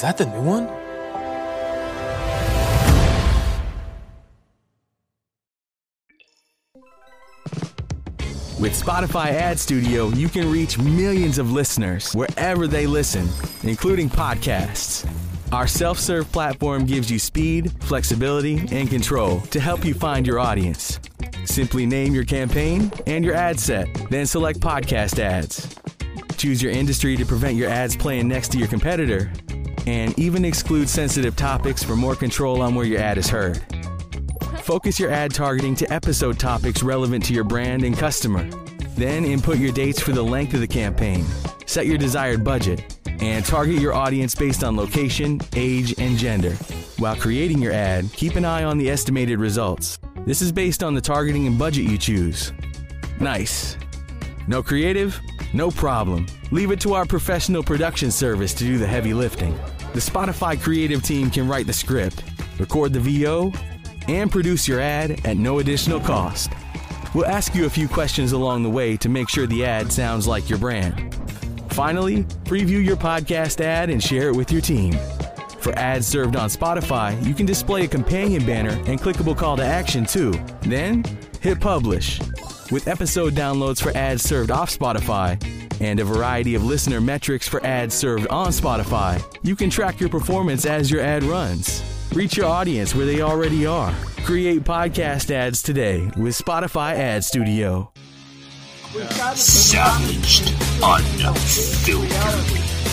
Is 0.00 0.02
that 0.04 0.16
the 0.16 0.24
new 0.24 0.40
one? 0.40 0.66
With 8.58 8.72
Spotify 8.72 9.26
Ad 9.32 9.58
Studio, 9.58 10.08
you 10.08 10.30
can 10.30 10.50
reach 10.50 10.78
millions 10.78 11.36
of 11.36 11.52
listeners 11.52 12.14
wherever 12.14 12.66
they 12.66 12.86
listen, 12.86 13.28
including 13.62 14.08
podcasts. 14.08 15.06
Our 15.52 15.66
self 15.66 15.98
serve 15.98 16.32
platform 16.32 16.86
gives 16.86 17.10
you 17.10 17.18
speed, 17.18 17.70
flexibility, 17.82 18.66
and 18.72 18.88
control 18.88 19.40
to 19.50 19.60
help 19.60 19.84
you 19.84 19.92
find 19.92 20.26
your 20.26 20.38
audience. 20.38 20.98
Simply 21.44 21.84
name 21.84 22.14
your 22.14 22.24
campaign 22.24 22.90
and 23.06 23.22
your 23.22 23.34
ad 23.34 23.60
set, 23.60 23.86
then 24.08 24.24
select 24.24 24.60
podcast 24.60 25.18
ads. 25.18 25.76
Choose 26.38 26.62
your 26.62 26.72
industry 26.72 27.18
to 27.18 27.26
prevent 27.26 27.56
your 27.56 27.68
ads 27.68 27.94
playing 27.94 28.28
next 28.28 28.50
to 28.52 28.58
your 28.58 28.68
competitor, 28.68 29.30
and 29.86 30.18
even 30.18 30.44
exclude 30.44 30.88
sensitive 30.88 31.36
topics 31.36 31.82
for 31.82 31.96
more 31.96 32.14
control 32.14 32.62
on 32.62 32.74
where 32.74 32.86
your 32.86 33.00
ad 33.00 33.18
is 33.18 33.28
heard. 33.28 33.62
Focus 34.62 35.00
your 35.00 35.10
ad 35.10 35.32
targeting 35.32 35.74
to 35.76 35.92
episode 35.92 36.38
topics 36.38 36.82
relevant 36.82 37.24
to 37.24 37.34
your 37.34 37.44
brand 37.44 37.82
and 37.84 37.96
customer. 37.96 38.48
Then 38.96 39.24
input 39.24 39.58
your 39.58 39.72
dates 39.72 40.00
for 40.00 40.12
the 40.12 40.22
length 40.22 40.54
of 40.54 40.60
the 40.60 40.66
campaign. 40.68 41.24
Set 41.66 41.86
your 41.86 41.98
desired 41.98 42.44
budget 42.44 42.98
and 43.20 43.44
target 43.44 43.80
your 43.80 43.94
audience 43.94 44.34
based 44.34 44.64
on 44.64 44.76
location, 44.76 45.40
age, 45.54 45.94
and 45.98 46.16
gender. 46.16 46.52
While 46.98 47.16
creating 47.16 47.60
your 47.60 47.72
ad, 47.72 48.12
keep 48.12 48.36
an 48.36 48.44
eye 48.44 48.64
on 48.64 48.78
the 48.78 48.90
estimated 48.90 49.38
results. 49.38 49.98
This 50.26 50.42
is 50.42 50.52
based 50.52 50.82
on 50.82 50.94
the 50.94 51.00
targeting 51.00 51.46
and 51.46 51.58
budget 51.58 51.84
you 51.84 51.96
choose. 51.96 52.52
Nice. 53.20 53.76
No 54.46 54.62
creative? 54.62 55.18
No 55.54 55.70
problem. 55.70 56.26
Leave 56.52 56.72
it 56.72 56.80
to 56.80 56.94
our 56.94 57.06
professional 57.06 57.62
production 57.62 58.10
service 58.10 58.52
to 58.54 58.64
do 58.64 58.76
the 58.76 58.86
heavy 58.86 59.14
lifting. 59.14 59.54
The 59.92 60.00
Spotify 60.00 60.60
creative 60.60 61.00
team 61.00 61.30
can 61.30 61.46
write 61.46 61.68
the 61.68 61.72
script, 61.72 62.24
record 62.58 62.92
the 62.92 62.98
VO, 62.98 63.52
and 64.08 64.32
produce 64.32 64.66
your 64.66 64.80
ad 64.80 65.24
at 65.24 65.36
no 65.36 65.60
additional 65.60 66.00
cost. 66.00 66.50
We'll 67.14 67.26
ask 67.26 67.54
you 67.54 67.66
a 67.66 67.70
few 67.70 67.86
questions 67.86 68.32
along 68.32 68.64
the 68.64 68.70
way 68.70 68.96
to 68.96 69.08
make 69.08 69.28
sure 69.28 69.46
the 69.46 69.64
ad 69.64 69.92
sounds 69.92 70.26
like 70.26 70.50
your 70.50 70.58
brand. 70.58 71.14
Finally, 71.70 72.24
preview 72.44 72.84
your 72.84 72.96
podcast 72.96 73.60
ad 73.60 73.88
and 73.88 74.02
share 74.02 74.28
it 74.28 74.34
with 74.34 74.50
your 74.50 74.60
team. 74.60 74.94
For 75.60 75.72
ads 75.78 76.08
served 76.08 76.34
on 76.34 76.48
Spotify, 76.48 77.24
you 77.24 77.32
can 77.32 77.46
display 77.46 77.84
a 77.84 77.88
companion 77.88 78.44
banner 78.44 78.72
and 78.86 79.00
clickable 79.00 79.36
call 79.36 79.56
to 79.56 79.64
action 79.64 80.04
too. 80.04 80.32
Then, 80.62 81.04
hit 81.40 81.60
publish. 81.60 82.18
With 82.72 82.88
episode 82.88 83.34
downloads 83.34 83.80
for 83.80 83.96
ads 83.96 84.22
served 84.22 84.50
off 84.50 84.76
Spotify 84.76 85.59
and 85.80 85.98
a 85.98 86.04
variety 86.04 86.54
of 86.54 86.64
listener 86.64 87.00
metrics 87.00 87.48
for 87.48 87.64
ads 87.64 87.94
served 87.94 88.28
on 88.28 88.48
Spotify, 88.48 89.20
you 89.42 89.56
can 89.56 89.70
track 89.70 89.98
your 89.98 90.08
performance 90.10 90.66
as 90.66 90.90
your 90.90 91.00
ad 91.00 91.24
runs. 91.24 91.82
Reach 92.14 92.36
your 92.36 92.46
audience 92.46 92.94
where 92.94 93.06
they 93.06 93.22
already 93.22 93.66
are. 93.66 93.94
Create 94.24 94.62
podcast 94.62 95.30
ads 95.30 95.62
today 95.62 96.10
with 96.16 96.36
Spotify 96.36 96.94
Ad 96.94 97.24
Studio. 97.24 97.90
Savaged, 99.34 100.48
unfiltered. 100.82 102.10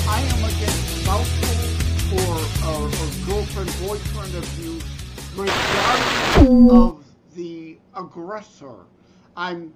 I 0.08 0.22
am 0.22 0.44
against 0.46 1.01
spousal 1.01 1.58
or, 2.13 2.36
or, 2.70 2.86
or 2.86 3.10
girlfriend 3.25 3.72
boyfriend 3.82 4.36
abuse, 4.36 4.84
regardless 5.36 6.72
of 6.72 7.03
the 7.36 7.77
aggressor. 7.96 8.86
I'm 9.36 9.74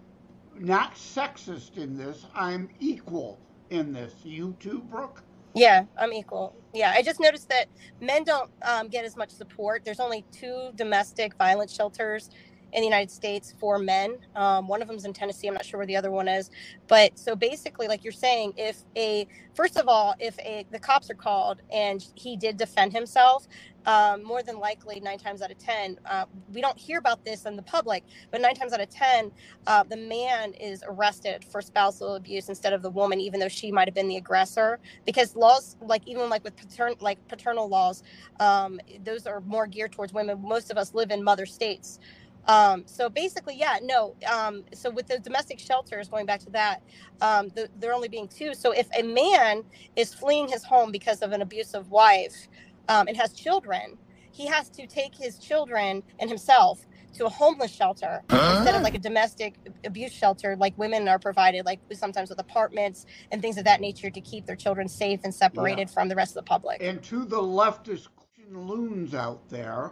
not 0.62 0.96
sexist 0.96 1.78
in 1.78 1.98
this. 1.98 2.26
I'm 2.36 2.70
equal 2.80 3.40
in 3.70 3.94
this. 3.94 4.14
You 4.24 4.56
too, 4.60 4.82
Brooke? 4.90 5.24
Yeah, 5.54 5.86
I'm 5.98 6.14
equal. 6.14 6.56
Yeah, 6.74 6.94
I 6.96 7.02
just 7.02 7.20
noticed 7.20 7.50
that 7.50 7.66
men 8.00 8.24
don't 8.24 8.50
um, 8.64 8.88
get 8.88 9.04
as 9.06 9.18
much 9.18 9.32
support. 9.32 9.84
There's 9.84 10.00
only 10.00 10.26
two 10.32 10.72
domestic 10.76 11.36
violence 11.38 11.74
shelters 11.74 12.30
in 12.74 12.82
the 12.82 12.88
United 12.88 13.12
States 13.12 13.54
for 13.60 13.80
men. 13.80 14.18
Um, 14.36 14.68
one 14.68 14.82
of 14.82 14.88
them's 14.88 15.06
in 15.06 15.14
Tennessee. 15.14 15.48
I'm 15.48 15.54
not 15.56 15.66
sure 15.66 15.80
where 15.80 15.88
the 15.88 15.98
other 15.98 16.12
one 16.12 16.28
is. 16.28 16.52
But 16.88 17.18
so 17.20 17.36
basically, 17.36 17.88
like 17.88 18.04
you're 18.04 18.14
saying, 18.14 18.54
if 18.58 18.78
a 18.96 19.28
first 19.54 19.78
of 19.78 19.88
all, 19.88 20.16
if 20.20 20.38
a 20.40 20.66
the 20.72 20.80
cops 20.80 21.10
are 21.10 21.16
called 21.16 21.62
and 21.74 22.06
he 22.16 22.38
did 22.38 22.58
defend 22.58 22.94
himself, 22.94 23.48
um, 23.86 24.24
more 24.24 24.44
than 24.44 24.60
likely 24.60 25.00
nine 25.00 25.18
times 25.18 25.42
out 25.42 25.52
of 25.52 25.58
ten, 25.58 26.00
uh, 26.06 26.26
we 26.54 26.62
don't 26.62 26.78
hear 26.78 27.00
about 27.00 27.26
this 27.26 27.46
in 27.46 27.56
the 27.56 27.64
public, 27.64 28.04
but 28.32 28.42
nine 28.42 28.56
times 28.56 28.74
out 28.74 28.82
of 28.82 28.90
ten, 28.90 29.32
uh, 29.68 29.84
the 29.84 29.98
man 29.98 30.54
is 30.54 30.84
arrested 30.88 31.44
for 31.46 31.62
spousal 31.62 32.16
abuse 32.16 32.50
instead 32.50 32.74
of 32.74 32.82
the 32.84 32.90
woman, 32.92 33.20
even 33.20 33.40
though 33.40 33.48
she 33.50 33.72
might 33.72 33.88
have 33.88 33.96
been 33.96 34.08
the 34.08 34.18
aggressor. 34.18 34.80
Because 35.06 35.36
laws, 35.36 35.78
like 35.82 36.08
even 36.08 36.30
like 36.30 36.44
with 36.44 36.56
patern 36.56 36.96
like 37.00 37.26
paternal 37.28 37.68
laws, 37.70 38.04
um, 38.40 38.80
those 39.04 39.28
are 39.28 39.42
more 39.42 39.68
geared 39.68 39.94
towards 39.94 40.14
women. 40.14 40.42
Most 40.42 40.72
of 40.72 40.78
us 40.78 40.94
live 40.94 41.12
in 41.12 41.24
mother 41.24 41.46
states. 41.46 42.00
Um, 42.48 42.84
so 42.86 43.10
basically, 43.10 43.56
yeah, 43.58 43.78
no. 43.82 44.16
Um, 44.32 44.64
so 44.74 44.90
with 44.90 45.08
the 45.08 45.20
domestic 45.20 45.60
shelters, 45.60 46.08
going 46.08 46.26
back 46.26 46.40
to 46.42 46.50
that, 46.52 46.82
um, 47.22 47.50
the, 47.50 47.70
they're 47.80 47.94
only 47.94 48.08
being 48.08 48.28
two. 48.28 48.54
So 48.54 48.72
if 48.72 48.88
a 48.98 49.04
man 49.04 49.64
is 49.96 50.14
fleeing 50.14 50.48
his 50.48 50.64
home 50.64 50.92
because 50.92 51.22
of 51.22 51.32
an 51.32 51.42
abusive 51.42 51.90
wife 51.92 52.48
um, 52.90 53.08
and 53.08 53.16
has 53.18 53.34
children, 53.34 53.98
he 54.32 54.48
has 54.48 54.70
to 54.70 54.88
take 54.88 55.16
his 55.16 55.38
children 55.38 56.04
and 56.20 56.30
himself 56.30 56.86
to 57.14 57.26
a 57.26 57.30
homeless 57.30 57.72
shelter 57.72 58.24
instead 58.30 58.74
of 58.74 58.82
like 58.84 58.96
a 58.96 59.00
domestic 59.00 59.56
abuse 59.84 60.14
shelter 60.14 60.56
like 60.56 60.74
women 60.78 61.10
are 61.10 61.20
provided 61.20 61.66
like 61.66 61.82
sometimes 61.92 62.30
with 62.30 62.40
apartments 62.40 63.06
and 63.32 63.42
things 63.42 63.58
of 63.58 63.66
that 63.66 63.82
nature 63.82 64.10
to 64.10 64.22
keep 64.22 64.46
their 64.46 64.56
children 64.56 64.88
safe 64.88 65.20
and 65.26 65.36
separated 65.36 65.90
from 65.90 66.08
the 66.08 66.16
rest 66.16 66.32
of 66.32 66.36
the 66.36 66.48
public 66.48 66.82
And 66.82 67.04
to 67.04 67.26
the 67.26 67.42
leftist 67.42 68.08
loons 68.52 69.14
out 69.14 69.48
there, 69.50 69.92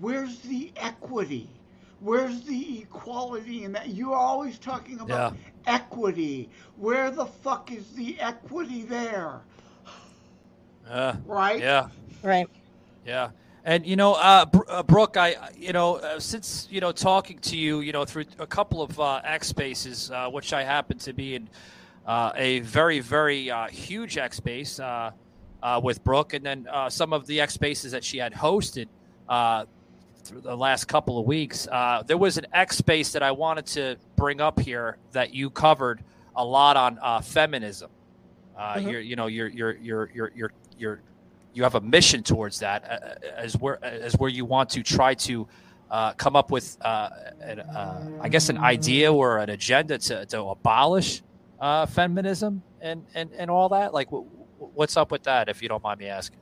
where's 0.00 0.38
the 0.40 0.72
equity? 0.76 1.48
Where's 2.00 2.42
the 2.42 2.80
equality 2.80 3.64
in 3.64 3.72
that? 3.72 3.88
You're 3.88 4.14
always 4.14 4.58
talking 4.58 5.00
about 5.00 5.36
equity. 5.66 6.50
Where 6.76 7.10
the 7.10 7.26
fuck 7.26 7.72
is 7.72 7.88
the 7.92 8.20
equity 8.20 8.82
there? 8.82 9.40
Uh, 10.88 11.14
Right? 11.24 11.60
Yeah. 11.60 11.88
Right. 12.22 12.48
Yeah. 13.04 13.30
And 13.64 13.84
you 13.84 13.96
know, 13.96 14.14
uh, 14.14 14.46
uh, 14.68 14.82
Brooke, 14.84 15.16
I 15.16 15.34
you 15.58 15.72
know 15.72 15.96
uh, 15.96 16.20
since 16.20 16.68
you 16.70 16.80
know 16.80 16.92
talking 16.92 17.38
to 17.40 17.56
you, 17.56 17.80
you 17.80 17.92
know 17.92 18.04
through 18.04 18.26
a 18.38 18.46
couple 18.46 18.80
of 18.80 19.00
uh, 19.00 19.20
X 19.24 19.48
spaces, 19.48 20.10
uh, 20.10 20.28
which 20.30 20.52
I 20.52 20.62
happen 20.62 20.98
to 20.98 21.12
be 21.12 21.34
in 21.34 21.48
uh, 22.06 22.30
a 22.36 22.60
very 22.60 23.00
very 23.00 23.50
uh, 23.50 23.66
huge 23.66 24.18
X 24.18 24.36
space 24.36 24.78
uh, 24.78 25.10
uh, 25.64 25.80
with 25.82 26.04
Brooke, 26.04 26.34
and 26.34 26.46
then 26.46 26.68
uh, 26.70 26.88
some 26.88 27.12
of 27.12 27.26
the 27.26 27.40
X 27.40 27.54
spaces 27.54 27.90
that 27.90 28.04
she 28.04 28.18
had 28.18 28.32
hosted 28.32 28.86
uh, 29.28 29.64
through 29.64 29.75
the 30.30 30.56
last 30.56 30.86
couple 30.86 31.18
of 31.18 31.26
weeks. 31.26 31.66
Uh, 31.70 32.02
there 32.06 32.18
was 32.18 32.38
an 32.38 32.46
X 32.52 32.76
space 32.78 33.12
that 33.12 33.22
I 33.22 33.30
wanted 33.32 33.66
to 33.66 33.96
bring 34.16 34.40
up 34.40 34.58
here 34.60 34.96
that 35.12 35.34
you 35.34 35.50
covered 35.50 36.02
a 36.34 36.44
lot 36.44 36.76
on 36.76 36.98
uh, 37.02 37.20
feminism. 37.20 37.90
Uh, 38.56 38.74
Mhm. 38.76 38.90
You're 38.92 39.00
you 39.00 39.16
know 39.16 39.26
you're 39.26 39.48
you're 39.48 39.76
you're 39.76 40.10
you're 40.14 40.32
you're 40.34 40.52
you're 40.78 41.00
you 41.54 41.62
have 41.62 41.74
a 41.74 41.80
mission 41.80 42.22
towards 42.22 42.58
that 42.60 42.84
uh, 42.84 43.28
as 43.36 43.54
where 43.58 43.82
as 43.84 44.14
where 44.16 44.30
you 44.30 44.44
want 44.44 44.68
to 44.70 44.82
try 44.82 45.14
to 45.14 45.46
uh, 45.90 46.12
come 46.14 46.36
up 46.36 46.50
with 46.50 46.76
uh, 46.82 47.08
an, 47.40 47.60
uh, 47.60 48.10
I 48.20 48.28
guess 48.28 48.48
an 48.48 48.58
idea 48.58 49.12
or 49.12 49.38
an 49.38 49.50
agenda 49.50 49.96
to, 49.98 50.26
to 50.26 50.42
abolish 50.42 51.22
uh, 51.60 51.86
feminism 51.86 52.62
and, 52.80 53.04
and, 53.14 53.30
and 53.38 53.48
all 53.50 53.68
that. 53.68 53.94
Like, 53.94 54.08
w- 54.08 54.26
what's 54.58 54.96
up 54.96 55.12
with 55.12 55.22
that? 55.22 55.48
If 55.48 55.62
you 55.62 55.68
don't 55.68 55.82
mind 55.84 56.00
me 56.00 56.08
asking. 56.08 56.38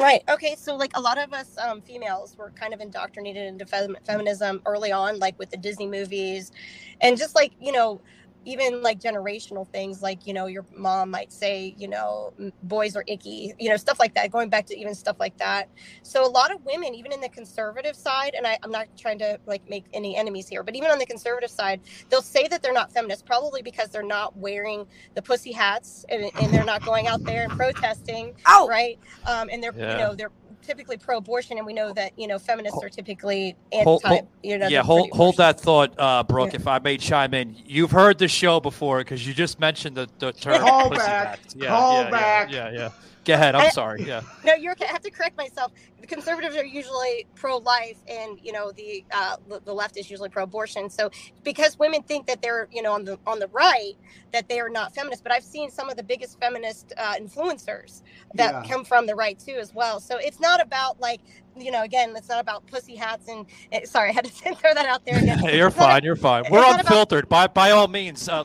Right. 0.00 0.22
Okay. 0.30 0.56
So, 0.58 0.76
like, 0.76 0.92
a 0.96 1.00
lot 1.00 1.18
of 1.18 1.32
us 1.32 1.56
um, 1.58 1.82
females 1.82 2.36
were 2.38 2.52
kind 2.52 2.74
of 2.74 2.80
indoctrinated 2.80 3.46
into 3.46 3.66
fem- 3.66 3.96
feminism 4.06 4.62
early 4.66 4.92
on, 4.92 5.18
like 5.20 5.38
with 5.38 5.50
the 5.50 5.56
Disney 5.58 5.88
movies, 5.88 6.52
and 7.00 7.18
just 7.18 7.34
like 7.34 7.54
you 7.60 7.72
know, 7.72 8.02
even 8.48 8.82
like 8.82 8.98
generational 9.00 9.68
things, 9.68 10.02
like 10.02 10.26
you 10.26 10.32
know, 10.32 10.46
your 10.46 10.64
mom 10.74 11.10
might 11.10 11.32
say, 11.32 11.74
you 11.78 11.88
know, 11.88 12.32
boys 12.62 12.96
are 12.96 13.04
icky, 13.06 13.52
you 13.58 13.68
know, 13.68 13.76
stuff 13.76 14.00
like 14.00 14.14
that. 14.14 14.30
Going 14.30 14.48
back 14.48 14.66
to 14.66 14.78
even 14.78 14.94
stuff 14.94 15.16
like 15.20 15.36
that. 15.38 15.68
So 16.02 16.26
a 16.26 16.30
lot 16.30 16.52
of 16.52 16.64
women, 16.64 16.94
even 16.94 17.12
in 17.12 17.20
the 17.20 17.28
conservative 17.28 17.94
side, 17.94 18.34
and 18.34 18.46
I, 18.46 18.58
I'm 18.62 18.70
not 18.70 18.86
trying 18.96 19.18
to 19.18 19.38
like 19.46 19.68
make 19.68 19.84
any 19.92 20.16
enemies 20.16 20.48
here, 20.48 20.62
but 20.62 20.74
even 20.74 20.90
on 20.90 20.98
the 20.98 21.06
conservative 21.06 21.50
side, 21.50 21.80
they'll 22.08 22.22
say 22.22 22.48
that 22.48 22.62
they're 22.62 22.72
not 22.72 22.92
feminists, 22.92 23.22
probably 23.22 23.62
because 23.62 23.90
they're 23.90 24.02
not 24.02 24.36
wearing 24.36 24.86
the 25.14 25.22
pussy 25.22 25.52
hats 25.52 26.06
and, 26.08 26.30
and 26.40 26.52
they're 26.52 26.64
not 26.64 26.84
going 26.84 27.06
out 27.06 27.22
there 27.24 27.44
and 27.44 27.52
protesting, 27.52 28.34
right? 28.68 28.98
Um, 29.26 29.48
and 29.52 29.62
they're 29.62 29.74
you 29.92 29.98
know 29.98 30.14
they're 30.14 30.30
typically 30.62 30.96
pro-abortion, 30.96 31.58
and 31.58 31.66
we 31.66 31.72
know 31.72 31.92
that 31.92 32.12
you 32.18 32.26
know 32.26 32.38
feminists 32.38 32.78
are 32.82 32.88
typically 32.88 33.56
anti. 33.72 33.84
hold- 33.84 34.28
you 34.42 34.58
know, 34.58 34.66
yeah, 34.66 34.78
they're 34.78 34.82
hold 34.82 35.00
pretty 35.10 35.16
hold 35.16 35.36
that 35.38 35.60
thought, 35.60 35.94
uh, 35.98 36.22
Brooke. 36.22 36.52
Yeah. 36.52 36.60
If 36.60 36.66
I 36.66 36.78
may 36.78 36.96
chime 36.96 37.34
in, 37.34 37.56
you've 37.64 37.90
heard 37.90 38.18
the 38.18 38.28
show 38.28 38.60
before 38.60 38.98
because 38.98 39.26
you 39.26 39.34
just 39.34 39.58
mentioned 39.60 39.96
the, 39.96 40.08
the 40.18 40.32
term 40.32 40.60
Call 40.60 40.90
back. 40.90 41.40
Yeah, 41.54 41.68
Call 41.68 42.02
yeah, 42.02 42.10
yeah. 42.10 42.48
Yeah, 42.50 42.70
yeah. 42.70 42.90
Go 43.28 43.34
ahead. 43.34 43.54
I'm 43.54 43.66
I- 43.66 43.70
sorry. 43.70 44.02
Yeah. 44.04 44.22
No, 44.44 44.54
you're. 44.54 44.74
I 44.80 44.84
have 44.86 45.02
to 45.02 45.10
correct 45.10 45.36
myself. 45.36 45.72
The 46.00 46.06
conservatives 46.06 46.56
are 46.56 46.64
usually 46.64 47.26
pro-life, 47.34 47.98
and 48.08 48.38
you 48.42 48.52
know 48.52 48.72
the 48.72 49.04
uh, 49.12 49.36
the 49.48 49.60
the 49.60 49.72
left 49.74 49.96
is 49.98 50.10
usually 50.10 50.30
pro-abortion. 50.30 50.88
So 50.88 51.10
because 51.44 51.78
women 51.78 52.02
think 52.02 52.26
that 52.28 52.40
they're 52.40 52.66
you 52.72 52.80
know 52.82 52.92
on 52.94 53.04
the 53.04 53.18
on 53.26 53.38
the 53.38 53.48
right, 53.48 53.92
that 54.32 54.48
they 54.48 54.58
are 54.60 54.70
not 54.70 54.94
feminist. 54.94 55.22
But 55.22 55.32
I've 55.32 55.44
seen 55.44 55.70
some 55.70 55.90
of 55.90 55.96
the 55.96 56.02
biggest 56.02 56.40
feminist 56.40 56.92
uh, 56.96 57.14
influencers 57.20 58.02
that 58.34 58.52
Yeah. 58.64 58.72
come 58.72 58.84
from 58.84 59.06
the 59.06 59.14
right 59.14 59.38
too, 59.38 59.56
as 59.60 59.74
well. 59.74 60.00
So 60.00 60.16
it's 60.16 60.40
not 60.40 60.62
about 60.62 60.98
like 61.00 61.20
you 61.56 61.70
know 61.70 61.82
again, 61.82 62.14
it's 62.16 62.28
not 62.30 62.40
about 62.40 62.66
pussy 62.66 62.96
hats 62.96 63.28
and 63.28 63.44
eh, 63.72 63.80
sorry, 63.84 64.08
I 64.10 64.12
had 64.12 64.24
to 64.24 64.30
throw 64.54 64.72
that 64.74 64.86
out 64.86 65.04
there 65.04 65.18
again. 65.18 65.40
you're 65.54 65.68
It's 65.68 65.76
not 65.76 65.86
fine. 65.90 66.04
You're 66.04 66.16
fine. 66.16 66.44
We're 66.50 66.60
not 66.60 66.80
about- 66.80 66.86
unfiltered. 66.86 67.28
By 67.28 67.48
by 67.48 67.72
all 67.72 67.88
means, 67.88 68.28
uh, 68.30 68.44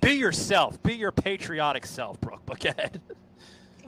be 0.00 0.14
yourself. 0.14 0.82
Be 0.82 0.94
your 0.94 1.12
patriotic 1.12 1.86
self, 1.86 2.20
Brooke. 2.20 2.42
But 2.44 2.58
go 2.60 2.70
ahead. 2.70 3.00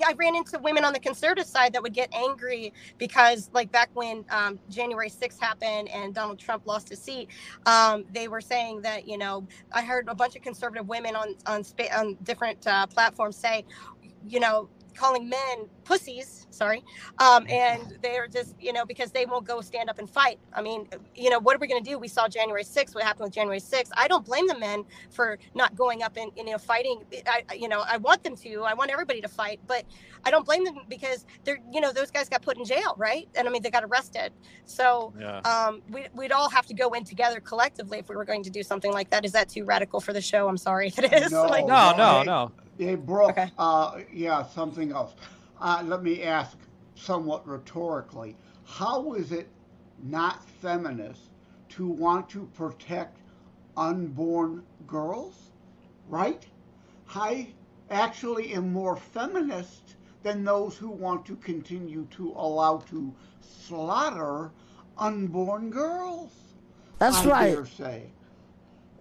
I 0.04 0.14
ran 0.14 0.36
into 0.36 0.58
women 0.58 0.84
on 0.84 0.92
the 0.92 1.00
conservative 1.00 1.46
side 1.46 1.72
that 1.74 1.82
would 1.82 1.94
get 1.94 2.12
angry 2.14 2.72
because, 2.98 3.50
like 3.52 3.72
back 3.72 3.90
when 3.94 4.24
um, 4.30 4.58
January 4.70 5.10
6th 5.10 5.40
happened 5.40 5.88
and 5.90 6.14
Donald 6.14 6.38
Trump 6.38 6.66
lost 6.66 6.88
his 6.88 7.00
seat, 7.00 7.28
um, 7.66 8.04
they 8.12 8.28
were 8.28 8.40
saying 8.40 8.82
that 8.82 9.08
you 9.08 9.18
know 9.18 9.46
I 9.72 9.82
heard 9.82 10.08
a 10.08 10.14
bunch 10.14 10.36
of 10.36 10.42
conservative 10.42 10.88
women 10.88 11.16
on 11.16 11.34
on 11.46 11.64
on 11.96 12.16
different 12.24 12.66
uh, 12.66 12.86
platforms 12.86 13.36
say, 13.36 13.64
you 14.28 14.40
know, 14.40 14.68
calling 14.96 15.28
men 15.28 15.66
pussies. 15.84 16.46
Sorry, 16.50 16.82
um, 17.18 17.46
and 17.50 17.98
they're 18.02 18.26
just 18.28 18.54
you 18.60 18.72
know 18.72 18.84
because 18.86 19.10
they 19.12 19.26
won't 19.26 19.46
go 19.46 19.60
stand 19.60 19.90
up 19.90 19.98
and 19.98 20.08
fight. 20.08 20.38
I 20.54 20.62
mean, 20.62 20.88
you 21.14 21.30
know, 21.30 21.38
what 21.38 21.54
are 21.54 21.58
we 21.58 21.66
going 21.66 21.82
to 21.82 21.90
do? 21.90 21.98
We 21.98 22.08
saw 22.08 22.28
January 22.28 22.64
6th. 22.64 22.94
What 22.94 23.04
happened 23.04 23.24
with 23.26 23.34
January 23.34 23.60
6th? 23.60 23.90
I 23.96 24.08
don't 24.08 24.24
blame 24.24 24.46
the 24.46 24.58
men 24.58 24.84
for 25.10 25.38
not 25.54 25.74
going 25.76 26.02
up 26.02 26.16
and 26.16 26.30
you 26.36 26.44
know 26.44 26.58
fighting. 26.58 27.02
I 27.26 27.42
I- 27.50 27.54
you 27.54 27.68
know 27.68 27.84
I 27.86 27.98
want 27.98 28.24
them 28.24 28.36
to. 28.36 28.62
I 28.62 28.74
want 28.74 28.90
everybody 28.90 29.20
to 29.20 29.28
fight, 29.28 29.60
but 29.66 29.84
I 30.24 30.30
don't 30.30 30.44
blame 30.46 30.64
them 30.64 30.78
because 30.88 31.26
they're 31.44 31.58
you 31.72 31.80
know 31.80 31.92
those 31.92 32.10
guys 32.10 32.28
got 32.28 32.42
put 32.42 32.56
in 32.56 32.64
jail, 32.64 32.94
right? 32.96 33.28
And 33.36 33.46
I 33.46 33.50
mean 33.50 33.62
they 33.62 33.70
got 33.70 33.84
arrested. 33.84 34.32
So 34.64 35.12
Yeah. 35.18 35.38
um, 35.40 35.82
we, 35.90 36.06
we'd 36.14 36.32
all 36.32 36.48
have 36.50 36.66
to 36.66 36.74
go 36.74 36.92
in 36.94 37.04
together 37.04 37.38
collectively 37.40 37.98
if 37.98 38.08
we 38.08 38.16
were 38.16 38.24
going 38.24 38.42
to 38.44 38.50
do 38.50 38.62
something 38.62 38.92
like 38.92 39.10
that. 39.10 39.24
Is 39.24 39.32
that 39.32 39.48
too 39.48 39.64
radical 39.64 40.00
for 40.00 40.12
the 40.12 40.20
show? 40.20 40.48
I'm 40.48 40.56
sorry 40.56 40.88
if 40.88 40.98
it 40.98 41.12
is. 41.12 41.32
No, 41.32 41.42
Like- 41.56 41.66
No, 41.66 41.94
no, 41.96 42.22
no. 42.22 42.52
Hey, 42.78 42.94
Brooke, 42.94 43.38
uh, 43.58 44.00
yeah, 44.12 44.44
something 44.44 44.92
else. 44.92 45.14
Uh, 45.58 45.82
let 45.86 46.02
me 46.02 46.22
ask 46.22 46.58
somewhat 46.94 47.46
rhetorically 47.48 48.36
how 48.66 49.14
is 49.14 49.32
it 49.32 49.48
not 50.02 50.44
feminist 50.44 51.30
to 51.70 51.86
want 51.86 52.28
to 52.28 52.50
protect 52.52 53.18
unborn 53.78 54.62
girls? 54.86 55.52
Right? 56.06 56.46
I 57.14 57.54
actually 57.90 58.52
am 58.52 58.74
more 58.74 58.96
feminist 58.96 59.96
than 60.22 60.44
those 60.44 60.76
who 60.76 60.90
want 60.90 61.24
to 61.26 61.36
continue 61.36 62.06
to 62.10 62.32
allow 62.36 62.78
to 62.90 63.14
slaughter 63.40 64.50
unborn 64.98 65.70
girls. 65.70 66.32
That's 66.98 67.24
I 67.24 67.30
right. 67.30 67.54
dare 67.54 67.66
say. 67.66 68.10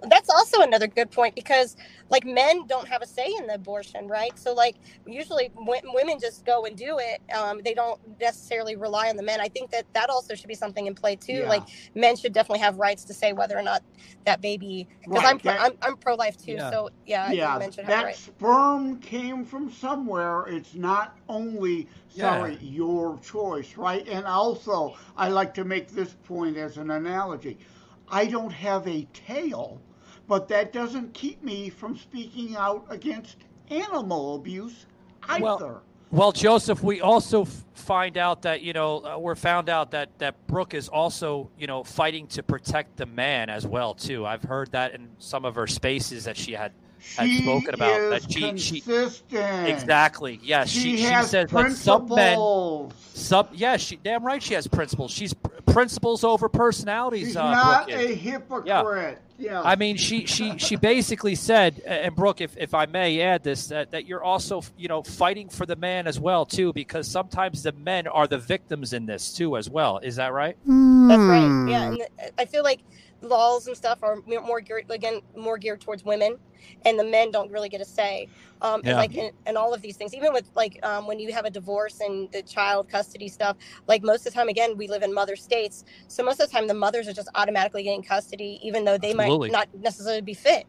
That's 0.09 0.29
also 0.29 0.62
another 0.62 0.88
good 0.88 1.12
point 1.12 1.35
because 1.35 1.75
like 2.09 2.25
men 2.25 2.65
don't 2.67 2.88
have 2.89 3.01
a 3.01 3.07
say 3.07 3.27
in 3.39 3.47
the 3.47 3.55
abortion 3.55 4.07
right 4.07 4.38
so 4.39 4.53
like 4.53 4.77
usually 5.05 5.50
w- 5.55 5.81
women 5.94 6.18
just 6.22 6.46
go 6.46 6.65
and 6.65 6.77
do 6.77 6.98
it 7.00 7.22
um, 7.37 7.61
they 7.65 7.74
don't 7.74 8.00
necessarily 8.22 8.75
rely 8.75 9.09
on 9.09 9.18
the 9.18 9.24
men 9.24 9.41
i 9.41 9.50
think 9.50 9.72
that 9.72 9.85
that 9.94 10.09
also 10.09 10.35
should 10.35 10.48
be 10.50 10.55
something 10.55 10.87
in 10.87 10.96
play 10.96 11.15
too 11.15 11.44
Yeah. 11.44 11.50
like 11.50 11.63
men 11.96 12.15
should 12.18 12.33
definitely 12.33 12.59
have 12.61 12.77
rights 12.77 13.05
to 13.05 13.13
say 13.13 13.33
whether 13.33 13.57
or 13.57 13.63
not 13.63 13.83
that 14.25 14.41
baby 14.41 14.87
because 15.03 15.24
Right, 15.24 15.25
i'm 15.25 15.39
pro, 15.39 15.53
I'm, 15.57 15.74
I'm 15.81 15.98
pro-life 15.98 16.37
too 16.37 16.55
Yeah. 16.55 16.70
so 16.70 16.89
yeah, 17.05 17.33
yeah, 17.33 17.59
men 17.59 17.72
should 17.72 17.85
that 17.87 18.01
rights 18.01 18.22
sperm 18.25 19.00
came 19.00 19.46
from 19.46 19.70
somewhere. 19.72 20.46
It's 20.48 20.75
not 20.75 21.18
only 21.29 21.89
sorry 22.09 22.57
your 22.61 23.20
choice, 23.20 23.77
right? 23.77 24.07
And 24.07 24.25
also, 24.25 24.96
I 25.18 25.29
like 25.29 25.53
to 25.55 25.65
make 25.65 25.89
this 25.91 26.13
point 26.13 26.57
as 26.57 26.77
an 26.77 26.91
analogy. 26.91 27.59
I 28.09 28.25
don't 28.27 28.51
have 28.53 28.87
a 28.87 29.05
tail, 29.13 29.81
but 30.27 30.48
that 30.48 30.74
doesn't 30.74 31.14
keep 31.14 31.44
me 31.44 31.70
from 31.70 31.98
speaking 31.98 32.55
out 32.55 32.85
against 32.90 33.38
animal 33.70 34.35
abuse 34.35 34.85
either. 35.29 35.44
Well, 35.44 35.83
well, 36.11 36.31
Joseph, 36.31 36.83
we 36.83 37.01
also 37.01 37.42
f- 37.42 37.66
find 37.74 38.18
out 38.18 38.44
that 38.44 38.61
you 38.61 38.74
know 38.74 39.03
uh, 39.03 39.18
we're 39.18 39.35
found 39.35 39.70
out 39.70 39.92
that 39.92 40.18
that 40.20 40.48
Brooke 40.48 40.74
is 40.74 40.88
also 40.88 41.50
you 41.57 41.68
know 41.68 41.83
fighting 41.83 42.27
to 42.27 42.44
protect 42.44 42.98
the 42.98 43.05
man 43.05 43.50
as 43.50 43.66
well 43.68 43.94
too. 43.94 44.25
I've 44.25 44.44
heard 44.44 44.72
that 44.72 44.94
in 44.94 45.09
some 45.18 45.46
of 45.46 45.55
her 45.55 45.68
spaces 45.68 46.24
that 46.25 46.38
she 46.38 46.53
had 46.53 46.72
had 47.18 47.27
She 47.29 47.42
spoken 47.42 47.74
about 47.74 48.00
is 48.01 48.10
that 48.24 48.31
she 48.31 48.58
she 48.58 48.81
consistent. 48.81 49.68
exactly 49.70 50.40
yes 50.44 50.70
She 50.70 50.79
she, 50.79 50.98
she 50.98 51.03
has 51.03 51.29
says 51.29 51.50
that 51.51 51.72
some 51.75 52.08
men 52.10 52.36
principles. 52.36 52.94
some 53.14 53.48
yeah 53.53 53.77
she 53.77 53.96
damn 53.98 54.25
right 54.25 54.42
she 54.42 54.53
has 54.53 54.68
principles 54.68 55.12
she's 55.12 55.34
principles 55.75 56.24
over 56.24 56.48
personalities. 56.48 57.27
She's 57.27 57.36
uh, 57.36 57.51
not 57.51 57.88
Brooke 57.88 58.00
is. 58.00 58.10
a 58.12 58.14
hypocrite. 58.16 59.20
Yeah. 59.38 59.62
I 59.62 59.75
mean, 59.75 59.98
she 59.98 60.25
she 60.25 60.58
she 60.58 60.77
basically 60.77 61.36
said, 61.36 61.81
and 61.86 62.16
Brooke, 62.16 62.40
if, 62.40 62.55
if 62.55 62.74
I 62.74 62.86
may 62.86 63.20
add 63.20 63.44
this, 63.44 63.68
that, 63.68 63.92
that 63.92 64.05
you're 64.05 64.24
also 64.24 64.64
you 64.77 64.88
know 64.88 65.03
fighting 65.03 65.50
for 65.50 65.66
the 65.66 65.75
man 65.75 66.08
as 66.08 66.18
well 66.18 66.46
too, 66.46 66.72
because 66.72 67.10
sometimes 67.10 67.62
the 67.62 67.74
men 67.74 68.08
are 68.08 68.25
the 68.27 68.38
victims 68.38 68.94
in 68.94 69.05
this 69.05 69.34
too 69.34 69.58
as 69.58 69.70
well. 69.70 69.98
Is 69.98 70.16
that 70.16 70.31
right? 70.31 70.55
That's 70.66 71.20
right. 71.22 71.66
Yeah, 71.70 71.90
and 71.90 72.31
I 72.40 72.46
feel 72.46 72.64
like 72.64 72.79
laws 73.29 73.68
and 73.68 73.77
stuff 73.77 74.00
are 74.03 74.18
more 74.27 74.42
more 74.42 74.61
geared 74.61 74.85
again 74.90 75.22
more 75.38 75.57
geared 75.59 75.81
towards 75.81 76.03
women, 76.05 76.38
and 76.85 77.00
the 77.00 77.05
men 77.05 77.31
don't 77.31 77.51
really 77.51 77.70
get 77.70 77.81
a 77.81 77.85
say. 77.85 78.29
Um, 78.61 78.83
Yeah. 78.83 78.92
And 78.92 78.98
like 78.98 79.16
in, 79.16 79.31
and 79.46 79.57
all 79.57 79.74
of 79.74 79.81
these 79.81 79.98
things, 79.98 80.14
even 80.16 80.33
with 80.33 80.50
like 80.55 80.79
um, 80.83 81.07
when 81.07 81.20
you 81.20 81.33
have 81.33 81.46
a 81.46 81.51
divorce 81.51 82.00
and 82.01 82.29
the 82.33 82.44
child 82.44 82.90
custody 82.90 83.29
stuff, 83.29 83.57
like 83.88 84.03
most 84.03 84.27
of 84.27 84.33
the 84.33 84.40
time, 84.40 84.50
again, 84.50 84.77
we 84.77 84.88
live 84.90 85.03
in 85.03 85.14
mother 85.14 85.35
states, 85.38 85.83
so 86.07 86.24
most 86.24 86.40
of 86.42 86.50
the 86.50 86.57
time 86.57 86.68
the 86.68 86.75
mothers 86.75 87.07
are 87.07 87.14
just 87.14 87.29
automatically 87.35 87.83
getting 87.83 88.03
custody, 88.03 88.59
even 88.64 88.85
though 88.85 88.98
they 89.00 89.14
Absolutely. 89.14 89.50
might 89.50 89.51
not 89.51 89.70
necessarily 89.74 90.22
be 90.22 90.35
fit. 90.35 90.66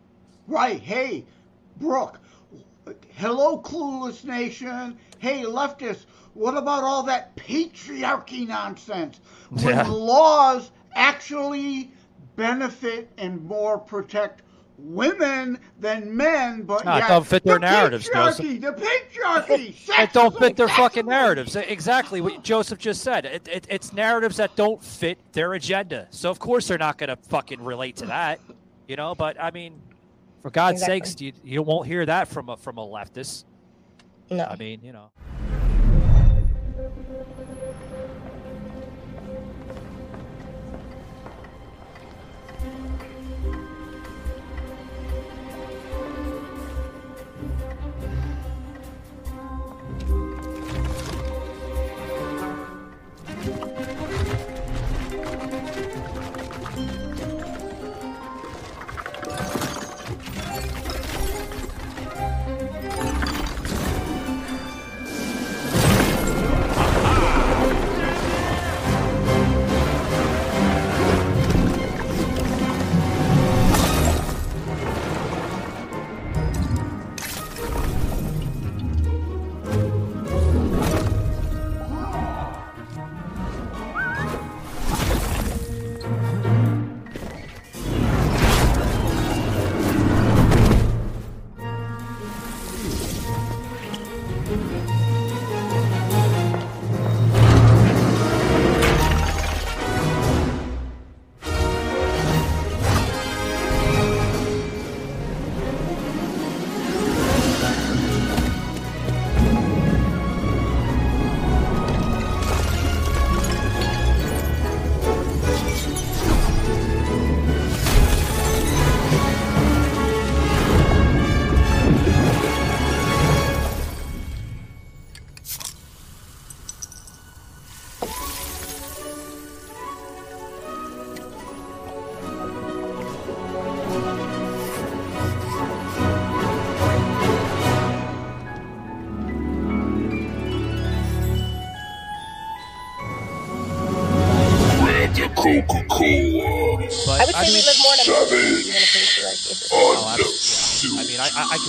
Right. 0.48 0.80
Hey, 0.80 1.26
Brooke. 1.78 2.20
Hello, 3.14 3.60
clueless 3.62 4.24
nation. 4.24 4.98
Hey, 5.18 5.42
leftists. 5.44 6.06
What 6.34 6.56
about 6.56 6.84
all 6.84 7.04
that 7.04 7.36
patriarchy 7.36 8.46
nonsense? 8.48 9.20
When 9.50 9.76
Yeah. 9.76 9.88
laws 9.88 10.72
actually 10.94 11.92
benefit 12.36 13.10
and 13.18 13.42
more 13.44 13.78
protect 13.78 14.42
women 14.78 15.58
than 15.80 16.14
men, 16.14 16.62
but 16.62 16.82
it 16.82 16.86
yet 16.86 17.08
don't 17.08 17.26
fit 17.26 17.42
their 17.44 17.54
the 17.54 17.60
narratives, 17.60 18.10
Joseph. 18.12 18.44
patriarchy, 18.44 18.60
the 18.60 18.72
patriarchy, 18.72 19.74
It 20.02 20.12
don't 20.12 20.38
fit 20.38 20.54
their 20.56 20.68
fucking 20.68 21.06
narratives. 21.06 21.56
Exactly 21.56 22.20
what 22.20 22.42
Joseph 22.42 22.78
just 22.78 23.02
said. 23.02 23.24
It, 23.24 23.48
it, 23.48 23.66
it's 23.70 23.94
narratives 23.94 24.36
that 24.36 24.54
don't 24.54 24.82
fit 24.82 25.18
their 25.32 25.54
agenda. 25.54 26.06
So 26.10 26.30
of 26.30 26.38
course 26.38 26.68
they're 26.68 26.76
not 26.76 26.98
going 26.98 27.08
to 27.08 27.16
fucking 27.16 27.64
relate 27.64 27.96
to 27.96 28.06
that, 28.06 28.38
you 28.86 28.96
know. 28.96 29.14
But 29.14 29.42
I 29.42 29.50
mean, 29.50 29.80
for 30.42 30.50
God's 30.50 30.82
Exactly. 30.82 31.00
sakes, 31.06 31.20
you 31.22 31.32
you 31.42 31.62
won't 31.62 31.86
hear 31.86 32.04
that 32.04 32.28
from 32.28 32.50
a 32.50 32.56
from 32.58 32.76
a 32.76 32.86
leftist. 32.86 33.44
No. 34.30 34.44
I 34.44 34.56
mean, 34.56 34.80
you 34.82 34.92
know. 34.92 35.10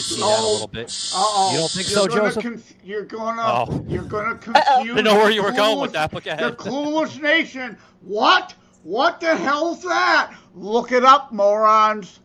See 0.08 0.22
that 0.22 0.26
a 0.26 0.26
oh, 0.30 0.52
little 0.54 0.68
bit. 0.68 0.86
Uh-oh. 1.16 1.52
You 1.52 1.58
don't 1.60 1.72
think 1.72 1.90
You're 1.90 2.00
so, 2.00 2.08
gonna 2.08 2.22
Joseph? 2.30 2.44
conf- 2.44 2.74
you're 2.84 3.04
gonna, 3.06 3.42
Oh. 3.46 3.86
you're 3.88 4.04
gonna 4.04 4.36
confuse. 4.38 4.66
I 4.70 4.84
didn't 4.84 5.04
know 5.04 5.16
where 5.16 5.32
you 5.32 5.44
were 5.44 5.52
the 5.52 5.58
going 5.58 5.80
with 5.80 5.92
that, 5.94 6.12
but 6.12 6.24
go 6.24 6.32
The 6.36 6.44
ahead. 6.48 6.58
clueless 6.58 7.22
nation. 7.22 7.78
What? 8.02 8.56
What 8.84 9.20
the 9.20 9.36
hell's 9.36 9.82
that? 9.84 10.34
Look 10.56 10.92
it 10.94 11.04
up, 11.04 11.34
morons. 11.34 12.22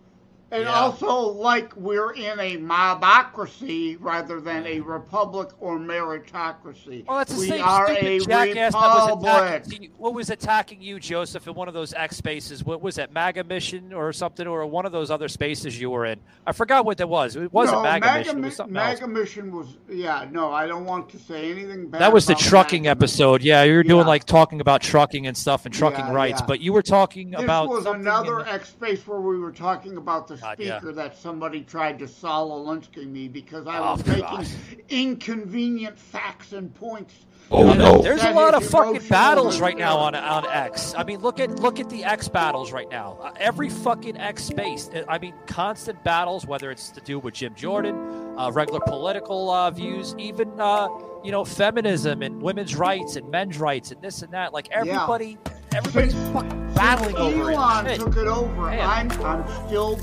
And 0.52 0.64
Yeah. 0.64 0.72
also, 0.74 1.10
like 1.18 1.74
we're 1.76 2.12
in 2.12 2.38
a 2.38 2.58
mobocracy 2.58 3.96
rather 4.00 4.38
than 4.38 4.66
a 4.66 4.80
republic 4.80 5.48
or 5.60 5.78
meritocracy. 5.78 7.06
Well, 7.06 7.18
that's 7.18 7.32
the 7.34 7.40
we 7.40 7.48
same 7.48 7.64
are 7.64 7.86
stupid 7.86 8.04
a 8.04 8.18
jackass 8.20 8.72
that 8.74 8.78
was 8.78 9.08
republic. 9.10 9.62
attacking. 9.66 9.90
What 9.96 10.14
was 10.14 10.30
attacking 10.30 10.82
you, 10.82 11.00
Joseph, 11.00 11.46
in 11.48 11.54
one 11.54 11.68
of 11.68 11.74
those 11.74 11.94
X 11.94 12.16
spaces? 12.16 12.64
What 12.64 12.82
was 12.82 12.96
that, 12.96 13.12
MAGA 13.12 13.44
mission 13.44 13.92
or 13.92 14.12
something, 14.12 14.46
or 14.46 14.66
one 14.66 14.84
of 14.86 14.92
those 14.92 15.10
other 15.10 15.28
spaces 15.28 15.80
you 15.80 15.88
were 15.90 16.04
in? 16.06 16.20
I 16.46 16.52
forgot 16.52 16.84
what 16.84 16.98
that 16.98 17.08
was. 17.08 17.34
It 17.36 17.52
wasn't 17.52 17.78
no, 17.78 17.82
MAGA, 17.84 18.18
mission. 18.18 18.38
It 18.38 18.44
was 18.44 18.56
something 18.56 18.76
else. 18.76 19.00
MAGA 19.00 19.08
mission 19.08 19.56
was 19.56 19.76
yeah. 19.88 20.26
No, 20.30 20.52
I 20.52 20.66
don't 20.66 20.84
want 20.84 21.08
to 21.10 21.18
say 21.18 21.50
anything 21.50 21.88
bad. 21.88 22.00
That 22.00 22.12
was 22.12 22.26
the 22.26 22.34
trucking 22.34 22.82
MAGA 22.82 22.90
episode. 22.90 23.42
Yeah, 23.42 23.62
you 23.62 23.74
were 23.76 23.82
doing 23.82 24.00
Yeah. 24.00 24.06
like 24.06 24.24
talking 24.24 24.60
about 24.60 24.82
trucking 24.82 25.26
and 25.26 25.36
stuff 25.36 25.64
and 25.64 25.74
trucking 25.74 26.06
Yeah, 26.06 26.12
rights, 26.12 26.40
yeah. 26.40 26.46
but 26.46 26.60
you 26.60 26.74
were 26.74 26.82
talking 26.82 27.30
This 27.30 27.40
about 27.42 27.68
was 27.70 27.86
another 27.86 28.42
the- 28.44 28.52
X 28.52 28.68
space 28.68 29.06
where 29.06 29.20
we 29.20 29.38
were 29.38 29.52
talking 29.52 29.96
about 29.96 30.28
the 30.28 30.36
God, 30.42 30.56
yeah. 30.58 30.78
speaker 30.78 30.92
that 30.94 31.16
somebody 31.16 31.62
tried 31.62 31.98
to 32.00 32.08
Saul 32.08 32.64
Alinsky 32.64 33.06
me 33.10 33.28
because 33.28 33.66
I 33.66 33.78
Oh, 33.78 33.92
was 33.92 34.02
God. 34.02 34.38
making 34.40 34.46
inconvenient 34.88 35.98
facts 35.98 36.52
and 36.52 36.74
points. 36.74 37.14
Oh, 37.50 37.66
that 37.66 37.76
no. 37.76 38.00
There's 38.00 38.22
a 38.22 38.30
lot 38.32 38.54
of 38.54 38.64
fucking 38.64 39.06
battles 39.08 39.60
right 39.60 39.76
now 39.76 39.96
on 39.98 40.14
on 40.14 40.46
X. 40.48 40.94
I 40.96 41.04
mean, 41.04 41.20
look 41.20 41.38
at 41.38 41.50
look 41.60 41.80
at 41.80 41.90
the 41.90 42.02
X 42.04 42.28
battles 42.28 42.72
right 42.72 42.88
now. 42.90 43.18
Uh, 43.20 43.32
every 43.36 43.68
fucking 43.68 44.16
X 44.16 44.44
space. 44.44 44.88
uh, 44.94 45.02
I 45.08 45.18
mean, 45.18 45.34
constant 45.46 46.02
battles, 46.02 46.46
whether 46.46 46.70
it's 46.70 46.90
to 46.90 47.00
do 47.02 47.18
with 47.18 47.34
Jim 47.34 47.54
Jordan, 47.54 47.94
uh, 48.38 48.50
regular 48.52 48.80
political 48.80 49.50
uh, 49.50 49.70
views, 49.70 50.14
even 50.18 50.48
uh, 50.58 50.88
you 51.22 51.30
know 51.32 51.44
feminism 51.44 52.22
and 52.22 52.40
women's 52.40 52.74
rights 52.74 53.16
and 53.16 53.28
men's 53.30 53.58
rights 53.58 53.90
and 53.90 54.00
this 54.00 54.22
and 54.22 54.32
that. 54.32 54.54
Like 54.54 54.68
everybody, 54.70 55.36
everybody's 55.74 56.14
fucking 56.32 56.74
battling 56.74 57.16
over 57.16 57.50
it. 57.50 57.54
Elon 57.54 57.98
took 57.98 58.16
it 58.16 58.26
over. 58.26 58.62
Man. 58.62 58.80
I'm 58.80 59.10
I'm 59.22 59.66
still 59.66 59.98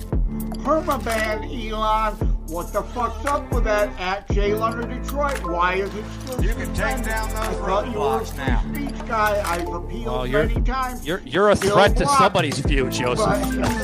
permaban 0.64 1.72
Elon. 1.72 2.14
What 2.50 2.74
the 2.74 2.82
fuck's 2.82 3.24
up 3.28 3.52
with 3.54 3.66
that 3.66 3.90
at 4.00 4.28
J 4.32 4.56
Leonard 4.56 4.90
Detroit? 4.90 5.40
Why 5.48 5.76
is 5.76 5.94
it 5.94 6.04
still 6.26 6.44
You 6.44 6.50
can 6.56 6.74
take 6.74 7.06
down 7.06 7.30
those 7.30 7.58
roadblocks 7.62 8.36
now. 8.36 8.64
Speech 8.74 9.08
guy, 9.08 9.40
I've 9.46 9.68
appealed 9.68 10.06
Well, 10.08 10.26
you're 10.26 10.48
many 10.48 10.62
times. 10.62 11.06
you're 11.06 11.22
you're 11.26 11.50
a 11.50 11.56
Still 11.56 11.76
threat 11.76 11.96
to 11.98 12.08
somebody's 12.08 12.58
view, 12.58 12.90
Joseph. 12.90 13.28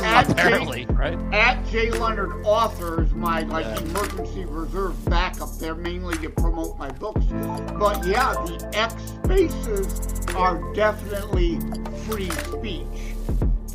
At 0.04 0.32
Apparently, 0.32 0.86
J, 0.86 0.94
right? 0.94 1.18
At 1.32 1.64
J 1.68 1.92
Leonard 1.92 2.44
authors, 2.44 3.14
my 3.14 3.42
like 3.42 3.68
emergency 3.84 4.46
reserve 4.46 5.06
backup 5.06 5.52
there 5.60 5.76
mainly 5.76 6.18
to 6.18 6.30
promote 6.32 6.76
my 6.80 6.90
books. 6.90 7.24
But 7.78 8.04
yeah, 8.08 8.34
the 8.34 8.72
X 8.74 8.96
spaces 9.24 10.26
are 10.36 10.74
definitely 10.74 11.60
free 12.10 12.32
speech. 12.32 13.14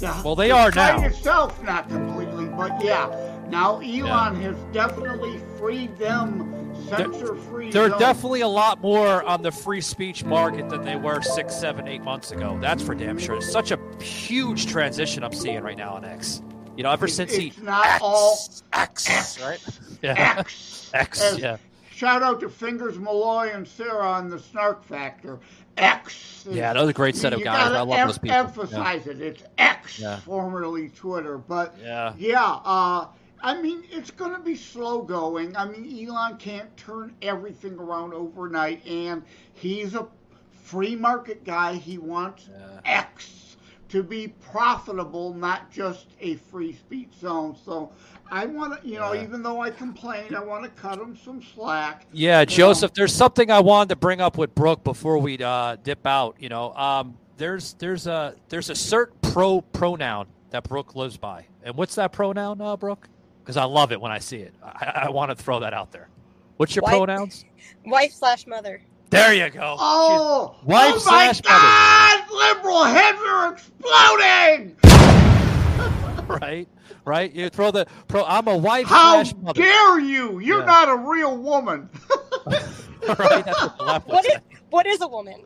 The, 0.01 0.21
Well, 0.25 0.35
they 0.35 0.49
the 0.49 0.55
are 0.55 0.73
site 0.73 0.99
now. 1.01 1.07
itself 1.07 1.63
not 1.63 1.87
completely, 1.91 2.40
but 2.69 2.85
yeah. 2.85 3.47
Now 3.49 3.81
Elon 3.81 4.37
has 4.43 4.57
definitely 4.73 5.41
freed 5.59 5.97
them 5.99 6.75
censor 6.89 7.35
free. 7.35 7.71
They're 7.71 7.89
definitely 7.89 8.43
a 8.43 8.49
lot 8.49 8.81
more 8.81 9.23
on 9.25 9.43
the 9.43 9.51
free 9.51 9.81
speech 9.81 10.25
market 10.25 10.69
than 10.69 10.83
they 10.85 10.97
were 10.97 11.21
six, 11.23 11.55
seven, 11.55 11.89
eight 11.89 12.03
months 12.03 12.31
ago. 12.31 12.59
That's 12.61 12.83
for 12.83 12.95
damn 12.95 13.19
sure. 13.19 13.37
It's 13.37 13.51
such 13.51 13.71
a 13.73 13.79
huge 14.03 14.67
transition 14.67 15.25
I'm 15.25 15.33
seeing 15.33 15.63
right 15.63 15.77
now 15.77 15.95
on 15.95 16.05
X. 16.05 16.43
You 16.77 16.85
know, 16.85 16.93
ever 16.93 17.09
since 17.09 17.35
he 17.35 17.53
not 17.63 18.01
all 18.01 18.39
X, 18.73 19.39
right? 19.41 19.63
Yeah. 20.03 20.37
X. 20.39 20.91
X, 20.95 21.21
As- 21.21 21.39
yeah. 21.39 21.57
Shout 21.93 22.23
out 22.23 22.41
to 22.41 22.49
Fingers 22.49 22.99
Malloy 22.99 23.51
and 23.53 23.69
Sarah 23.69 24.09
on 24.09 24.31
the 24.31 24.39
Snark 24.39 24.83
Factor. 24.83 25.39
X. 25.81 26.47
Yeah, 26.51 26.73
that 26.73 26.81
was 26.81 26.89
a 26.89 26.95
great 26.95 27.17
set 27.17 27.33
of 27.33 27.43
guys. 27.43 27.71
I 27.71 27.81
love 27.83 27.91
em- 27.99 28.07
those 28.09 28.19
people. 28.19 28.37
Emphasize 28.37 29.07
it. 29.07 29.21
It's 29.21 29.43
X, 29.59 29.99
Yeah. 29.99 30.17
formerly 30.21 30.89
Twitter. 30.89 31.37
But 31.39 31.75
Yeah. 31.83 32.15
yeah, 32.17 32.45
uh, 32.65 33.07
I 33.43 33.61
mean, 33.61 33.85
it's 33.91 34.11
going 34.11 34.33
to 34.35 34.41
be 34.41 34.55
slow 34.55 35.03
going. 35.03 35.57
I 35.57 35.65
mean, 35.67 36.07
Elon 36.09 36.37
can't 36.39 36.75
turn 36.77 37.15
everything 37.23 37.75
around 37.79 38.15
overnight, 38.15 38.87
and 38.87 39.23
he's 39.55 39.95
a 39.95 40.07
free 40.63 40.95
market 40.97 41.45
guy. 41.45 41.75
He 41.75 41.99
wants 41.99 42.49
X 42.85 43.57
to 43.89 44.03
be 44.03 44.29
profitable, 44.29 45.35
not 45.35 45.71
just 45.71 46.07
a 46.21 46.37
free 46.37 46.73
speech 46.75 47.13
zone. 47.21 47.57
So 47.65 47.91
I 48.31 48.47
want 48.47 48.81
to, 48.81 48.89
you 48.89 48.99
know, 48.99 49.13
Yeah. 49.13 49.23
even 49.25 49.43
though 49.43 49.61
I 49.61 49.71
complain, 49.71 50.35
I 50.35 50.41
want 50.41 50.65
to 50.65 50.71
cut 50.71 50.99
him 50.99 51.17
some 51.17 51.43
slack. 51.43 52.07
Yeah, 52.13 52.45
Joseph. 52.45 52.91
know. 52.91 52.95
There's 52.97 53.15
something 53.15 53.51
I 53.51 53.61
wanted 53.61 53.89
to 53.91 53.97
bring 53.97 54.21
up 54.21 54.39
with 54.39 54.55
Brooke 54.55 54.85
before 54.85 55.19
we 55.19 55.37
uh, 55.43 55.77
dip 55.83 56.07
out. 56.07 56.37
You 56.39 56.49
know, 56.49 56.73
um, 56.75 57.17
there's 57.37 57.75
there's 57.75 58.07
a 58.07 58.35
there's 58.49 58.71
a 58.71 58.75
certain 58.75 59.17
pro 59.23 59.61
pronoun 59.63 60.27
that 60.51 60.65
Brooke 60.65 60.95
lives 60.95 61.17
by, 61.17 61.47
and 61.65 61.75
what's 61.77 61.95
that 61.97 62.13
pronoun, 62.13 62.61
uh, 62.61 62.77
Brooke? 62.77 63.09
Because 63.43 63.57
I 63.57 63.65
love 63.65 63.91
it 63.93 64.01
when 64.01 64.13
I 64.13 64.19
see 64.19 64.37
it. 64.39 64.55
I, 64.63 65.03
I 65.07 65.11
want 65.11 65.31
to 65.31 65.35
throw 65.43 65.61
that 65.61 65.73
out 65.75 65.91
there. 65.91 66.09
What's 66.57 66.77
your 66.77 66.83
Wife- 66.83 66.97
pronouns? 66.99 67.45
Wife 67.87 68.13
slash 68.13 68.47
mother. 68.47 68.83
There 69.11 69.35
you 69.35 69.51
go. 69.51 69.75
Oh, 69.77 70.55
Wife 70.65 70.93
oh 70.93 70.95
my 70.95 71.33
slash 71.33 71.43
mother. 71.43 71.59
God! 71.59 72.57
Liberal 72.57 72.85
heads 72.85 73.19
are 73.27 73.53
exploding. 73.53 74.27
right, 76.43 76.69
right. 77.05 77.33
You 77.33 77.49
throw 77.49 77.71
the 77.71 77.87
pro. 78.09 78.25
I'm 78.25 78.49
a 78.49 78.57
wife 78.57 78.87
How 78.87 79.23
dare 79.23 79.99
you? 80.01 80.39
You're 80.39 80.61
Yeah. 80.61 80.65
not 80.67 80.89
a 80.89 80.97
real 80.97 81.37
woman. 81.37 81.89
right, 83.19 83.45
that's 83.47 83.63
what 83.63 83.79
the 83.79 83.85
left 83.85 84.07
would 84.07 84.13
What 84.15 84.25
say. 84.25 84.31
is 84.35 84.41
what 84.69 84.87
is 84.87 85.01
a 85.01 85.09
woman? 85.09 85.43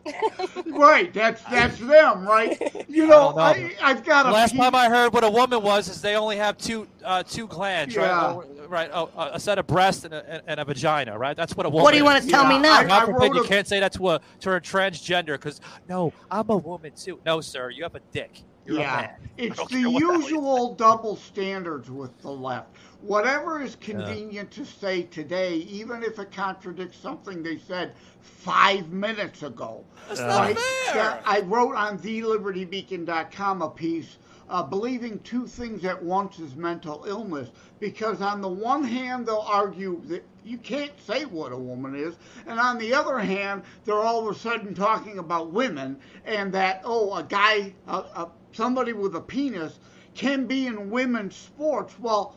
right, 0.66 1.14
that's 1.14 1.40
that's 1.44 1.78
them, 1.78 2.26
right? 2.26 2.60
You 2.88 3.06
know, 3.06 3.32
don't 3.32 3.36
know. 3.36 3.42
I, 3.42 3.72
I've 3.80 4.04
got 4.04 4.26
a 4.26 4.30
Last 4.32 4.52
piece- 4.52 4.60
time 4.60 4.74
I 4.74 4.88
heard 4.88 5.12
what 5.14 5.22
a 5.24 5.30
woman 5.30 5.62
was 5.62 5.88
is 5.88 6.02
they 6.02 6.16
only 6.16 6.36
have 6.36 6.58
two 6.58 6.88
uh, 7.04 7.22
two 7.22 7.46
glands, 7.46 7.96
right? 7.96 8.10
Oh, 8.10 8.44
right. 8.68 8.90
Oh, 8.92 9.08
a 9.32 9.38
set 9.40 9.58
of 9.58 9.66
breasts 9.68 10.04
and 10.04 10.12
a, 10.12 10.42
and 10.48 10.58
a 10.60 10.64
vagina, 10.64 11.16
right? 11.16 11.36
That's 11.36 11.56
what 11.56 11.64
a 11.64 11.68
woman. 11.70 11.84
What 11.84 11.92
do 11.92 11.96
you 11.98 12.02
is. 12.04 12.24
wanna 12.24 12.26
tell 12.26 12.46
me 12.46 12.58
now? 12.58 12.82
God 12.82 12.90
I- 12.90 13.02
I 13.02 13.06
forbid 13.06 13.20
wrote 13.20 13.34
you 13.36 13.44
a- 13.44 13.48
can't 13.48 13.68
say 13.68 13.78
that 13.80 13.92
to 13.94 14.10
a 14.10 14.20
to 14.40 14.52
a 14.56 14.60
transgender 14.60 15.32
because 15.34 15.60
no, 15.88 16.12
I'm 16.30 16.50
a 16.50 16.56
woman 16.56 16.92
too. 16.96 17.20
No, 17.24 17.40
sir, 17.40 17.70
you 17.70 17.84
have 17.84 17.94
a 17.94 18.00
dick. 18.12 18.42
You're 18.64 18.78
yeah, 18.80 19.10
it's 19.36 19.64
the 19.66 19.66
care 19.66 19.90
what 19.90 20.06
the 20.06 20.12
hell 20.12 20.22
you 20.30 20.38
usual 20.38 20.74
double 20.74 21.16
standards 21.16 21.90
with 21.90 22.18
the 22.20 22.30
left. 22.30 22.76
Whatever 23.00 23.60
is 23.62 23.76
convenient 23.76 24.50
to 24.52 24.64
say 24.64 25.02
today, 25.02 25.56
even 25.56 26.02
if 26.02 26.18
it 26.18 26.30
contradicts 26.32 26.98
something 26.98 27.42
they 27.42 27.58
said 27.58 27.94
five 28.20 28.90
minutes 28.90 29.42
ago. 29.42 29.84
That's 30.08 30.20
Uh, 30.20 30.26
not 30.26 30.58
fair. 30.58 30.94
Yeah, 30.94 31.20
I 31.24 31.40
wrote 31.40 31.74
on 31.76 31.98
thelibertybeacon.com 31.98 33.62
a 33.62 33.70
piece 33.70 34.18
uh, 34.48 34.62
believing 34.62 35.18
two 35.20 35.46
things 35.46 35.84
at 35.84 36.02
once 36.02 36.38
is 36.38 36.54
mental 36.56 37.04
illness 37.06 37.50
because 37.80 38.20
on 38.20 38.40
the 38.40 38.48
one 38.48 38.84
hand 38.84 39.26
they'll 39.26 39.44
argue 39.46 40.00
that 40.06 40.24
you 40.44 40.58
can't 40.58 40.98
say 41.00 41.24
what 41.24 41.52
a 41.52 41.56
woman 41.56 41.94
is 41.94 42.16
and 42.46 42.58
on 42.60 42.78
the 42.78 42.92
other 42.94 43.18
hand 43.18 43.62
they're 43.84 43.94
all 44.02 44.28
of 44.28 44.34
a 44.36 44.38
sudden 44.38 44.74
talking 44.74 45.18
about 45.18 45.50
women 45.52 45.98
and 46.24 46.52
that 46.52 46.80
oh 46.84 47.14
a 47.14 47.22
guy 47.22 47.72
a, 47.88 47.96
a, 47.96 48.30
somebody 48.54 48.92
with 48.92 49.14
a 49.16 49.20
penis 49.20 49.80
can 50.14 50.46
be 50.46 50.66
in 50.66 50.90
women's 50.90 51.36
sports 51.36 51.98
well 51.98 52.36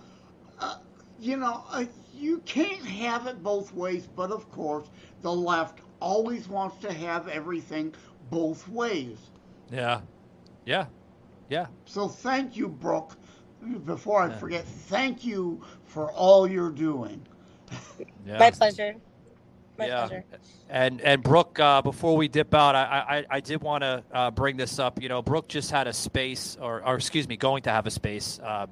uh, 0.59 0.77
you 1.19 1.37
know 1.37 1.63
uh, 1.71 1.85
you 2.13 2.39
can't 2.39 2.85
have 2.85 3.27
it 3.27 3.43
both 3.43 3.73
ways 3.73 4.07
but 4.07 4.31
of 4.31 4.49
course 4.51 4.89
the 5.21 5.31
left 5.31 5.81
always 5.99 6.47
wants 6.49 6.77
to 6.77 6.91
have 6.93 7.27
everything 7.27 7.93
both 8.29 8.67
ways 8.67 9.31
Yeah, 9.71 10.01
yeah, 10.65 10.87
yeah. 11.49 11.67
so 11.85 12.07
thank 12.07 12.55
you, 12.57 12.67
Brooke. 12.67 13.15
Before 13.85 14.21
I 14.21 14.29
forget, 14.29 14.65
thank 14.65 15.25
you 15.25 15.61
for 15.83 16.11
all 16.11 16.47
you're 16.47 16.71
doing. 16.71 17.27
yeah. 18.25 18.37
My 18.37 18.51
pleasure. 18.51 18.95
My 19.77 19.87
yeah. 19.87 20.07
pleasure. 20.07 20.23
And 20.69 21.01
and 21.01 21.23
Brooke, 21.23 21.59
uh, 21.59 21.81
before 21.81 22.17
we 22.17 22.27
dip 22.27 22.53
out, 22.53 22.75
I 22.75 23.25
I, 23.29 23.37
I 23.37 23.39
did 23.39 23.61
want 23.61 23.83
to 23.83 24.03
uh, 24.11 24.31
bring 24.31 24.57
this 24.57 24.79
up. 24.79 25.01
You 25.01 25.09
know, 25.09 25.21
Brooke 25.21 25.47
just 25.47 25.71
had 25.71 25.87
a 25.87 25.93
space, 25.93 26.57
or, 26.59 26.85
or 26.85 26.95
excuse 26.95 27.27
me, 27.27 27.37
going 27.37 27.63
to 27.63 27.71
have 27.71 27.85
a 27.85 27.91
space 27.91 28.39
uh, 28.43 28.67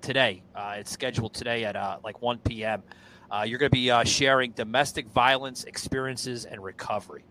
today. 0.00 0.42
Uh, 0.54 0.76
it's 0.78 0.90
scheduled 0.90 1.34
today 1.34 1.64
at 1.64 1.76
uh, 1.76 1.98
like 2.04 2.22
1 2.22 2.38
p.m. 2.38 2.82
Uh, 3.30 3.44
you're 3.46 3.58
going 3.58 3.70
to 3.70 3.76
be 3.76 3.90
uh, 3.90 4.04
sharing 4.04 4.52
domestic 4.52 5.08
violence 5.08 5.64
experiences 5.64 6.44
and 6.44 6.62
recovery. 6.62 7.24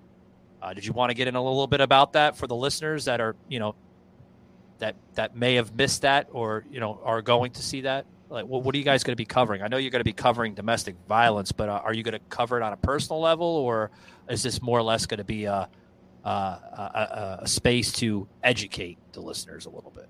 Uh, 0.62 0.74
did 0.74 0.86
you 0.86 0.94
want 0.94 1.10
to 1.10 1.14
get 1.14 1.28
in 1.28 1.36
a 1.36 1.42
little 1.44 1.68
bit 1.68 1.80
about 1.80 2.14
that 2.14 2.36
for 2.36 2.48
the 2.48 2.56
listeners 2.56 3.06
that 3.06 3.22
are, 3.22 3.36
you 3.48 3.60
know, 3.60 3.76
that 4.80 4.96
that 5.14 5.36
may 5.38 5.56
have 5.56 5.74
missed 5.74 6.02
that 6.02 6.28
or 6.32 6.66
you 6.70 6.82
know 6.82 7.00
are 7.04 7.22
going 7.22 7.52
to 7.52 7.64
see 7.64 7.82
that? 7.82 8.06
Like, 8.36 8.46
what, 8.46 8.64
what 8.64 8.76
are 8.76 8.78
you 8.78 8.84
guys 8.84 9.04
going 9.04 9.14
to 9.14 9.18
be 9.18 9.26
covering? 9.26 9.62
I 9.62 9.68
know 9.68 9.78
you're 9.78 9.92
going 9.92 10.02
to 10.02 10.04
be 10.04 10.14
covering 10.14 10.54
domestic 10.54 10.96
violence, 11.08 11.52
but 11.52 11.70
uh, 11.70 11.82
are 11.84 11.94
you 11.94 12.04
going 12.04 12.14
to 12.14 12.26
cover 12.30 12.58
it 12.58 12.64
on 12.64 12.74
a 12.74 12.78
personal 12.78 13.22
level, 13.22 13.48
or 13.48 13.92
is 14.30 14.44
this 14.44 14.62
more 14.62 14.78
or 14.78 14.84
less 14.84 15.06
going 15.06 15.20
to 15.20 15.24
be 15.24 15.46
a, 15.46 15.70
uh, 16.26 16.30
a, 16.30 17.40
a 17.44 17.48
space 17.48 17.92
to 17.94 18.28
educate 18.44 18.98
the 19.14 19.22
listeners 19.22 19.66
a 19.66 19.70
little 19.70 19.92
bit. 19.92 20.10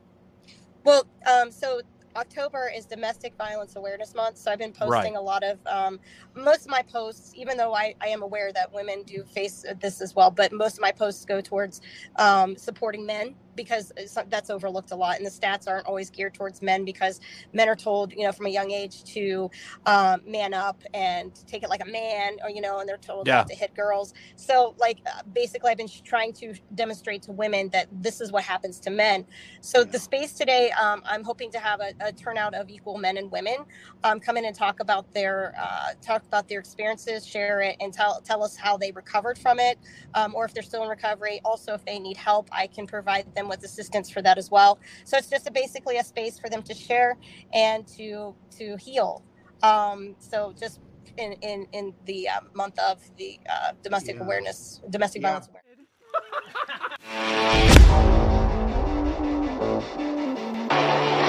Well, 0.83 1.05
um, 1.29 1.51
so 1.51 1.81
October 2.15 2.71
is 2.73 2.85
Domestic 2.85 3.35
Violence 3.37 3.75
Awareness 3.75 4.15
Month, 4.15 4.37
so 4.37 4.51
I've 4.51 4.59
been 4.59 4.71
posting 4.71 5.13
Right. 5.13 5.15
a 5.15 5.21
lot 5.21 5.43
of 5.43 5.59
um, 5.67 5.99
most 6.33 6.61
of 6.61 6.69
my 6.69 6.81
posts, 6.81 7.33
even 7.35 7.57
though 7.57 7.75
I, 7.75 7.95
I 8.01 8.07
am 8.07 8.21
aware 8.21 8.53
that 8.53 8.71
women 8.73 9.03
do 9.03 9.23
face 9.23 9.65
this 9.81 10.01
as 10.01 10.15
well, 10.15 10.31
but 10.31 10.53
most 10.53 10.75
of 10.75 10.81
my 10.81 10.91
posts 10.91 11.25
go 11.25 11.41
towards 11.41 11.81
um, 12.15 12.55
supporting 12.55 13.05
men 13.05 13.35
because 13.55 13.91
that's 14.29 14.49
overlooked 14.49 14.91
a 14.91 14.95
lot, 14.95 15.17
and 15.17 15.25
the 15.25 15.31
stats 15.31 15.67
aren't 15.67 15.87
always 15.87 16.09
geared 16.09 16.33
towards 16.35 16.61
men 16.61 16.85
because 16.85 17.19
men 17.53 17.69
are 17.69 17.75
told, 17.75 18.13
you 18.13 18.23
know, 18.25 18.31
from 18.33 18.47
a 18.47 18.49
young 18.51 18.71
age 18.71 19.03
to 19.05 19.49
um, 19.87 20.21
man 20.27 20.53
up 20.53 20.81
and 20.93 21.33
take 21.47 21.63
it 21.63 21.69
like 21.69 21.83
a 21.85 21.91
man, 21.91 22.37
or 22.43 22.49
you 22.49 22.61
know, 22.61 22.79
and 22.79 22.89
they're 22.89 22.97
told 22.97 23.27
Yeah. 23.27 23.43
to 23.43 23.55
hit 23.55 23.75
girls. 23.75 24.13
So, 24.35 24.75
like, 24.79 24.99
uh, 25.07 25.23
basically, 25.33 25.71
I've 25.71 25.77
been 25.77 25.89
trying 26.03 26.33
to 26.35 26.53
demonstrate 26.75 27.23
to 27.23 27.31
women 27.33 27.69
that 27.73 27.87
this 27.91 28.21
is 28.21 28.31
what 28.31 28.43
happens 28.43 28.79
to 28.81 28.89
men. 28.91 29.25
So 29.61 29.83
the 29.83 29.99
space 29.99 30.33
today, 30.33 30.71
um, 30.71 31.03
I'm 31.05 31.23
hoping 31.23 31.51
to 31.51 31.59
have 31.59 31.81
a, 31.81 31.93
a 32.01 32.13
turnout 32.13 32.53
of 32.55 32.69
equal 32.69 32.97
men 32.97 33.17
and 33.17 33.31
women 33.31 33.57
um, 34.03 34.19
come 34.19 34.37
in 34.37 34.45
and 34.45 34.55
talk 34.55 34.79
about 34.79 35.13
their 35.13 35.53
uh, 35.61 35.93
talk 36.01 36.25
about 36.25 36.47
their 36.47 36.59
experiences, 36.59 37.25
share 37.25 37.61
it, 37.61 37.75
and 37.79 37.93
tell 37.93 38.21
tell 38.21 38.43
us 38.43 38.55
how 38.55 38.77
they 38.77 38.91
recovered 38.91 39.37
from 39.37 39.59
it, 39.59 39.79
um, 40.13 40.33
or 40.35 40.45
if 40.45 40.53
they're 40.53 40.63
still 40.63 40.83
in 40.83 40.89
recovery. 40.89 41.41
Also, 41.43 41.73
if 41.73 41.85
they 41.85 41.99
need 41.99 42.17
help, 42.17 42.49
I 42.51 42.67
can 42.67 42.87
provide 42.87 43.33
them 43.35 43.44
with 43.47 43.63
assistance 43.63 44.09
for 44.09 44.21
that 44.21 44.37
as 44.37 44.49
well. 44.51 44.79
So 45.03 45.17
it's 45.17 45.29
just 45.29 45.47
a, 45.47 45.51
basically 45.51 45.97
a 45.97 46.03
space 46.03 46.39
for 46.39 46.49
them 46.49 46.63
to 46.63 46.73
share 46.73 47.17
and 47.53 47.87
to 47.97 48.35
to 48.57 48.77
heal. 48.77 49.23
Um, 49.63 50.15
so 50.19 50.53
just 50.59 50.79
in 51.17 51.33
in 51.41 51.67
in 51.71 51.93
the 52.05 52.29
uh, 52.29 52.41
month 52.53 52.77
of 52.79 52.99
the 53.17 53.39
uh, 53.49 53.73
domestic 53.83 54.15
Yeah. 54.17 54.23
awareness, 54.23 54.81
domestic 54.89 55.21
Yeah. 55.21 55.29
violence 55.29 55.47
awareness. 55.49 55.61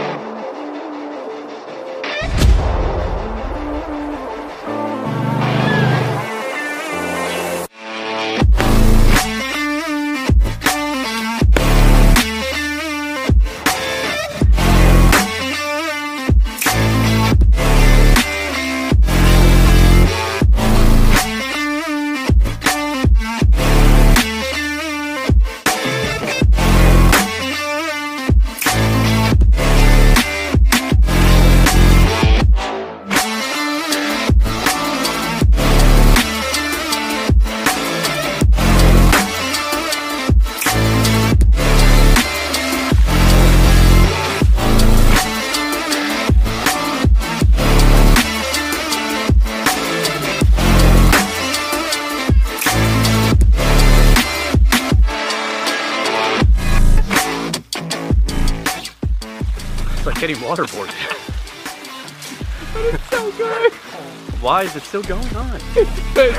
still 64.86 65.02
going 65.02 65.36
on? 65.36 65.60
you 65.74 66.32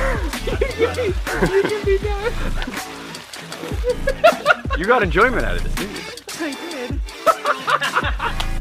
can 1.64 1.86
be 1.86 1.98
done. 1.98 2.34
You 4.78 4.86
got 4.86 5.04
enjoyment 5.04 5.46
out 5.46 5.58
of 5.58 5.64
this, 5.64 5.76
didn't 5.76 5.96
you? 5.96 6.04
I 6.40 6.52
did. 6.70 7.02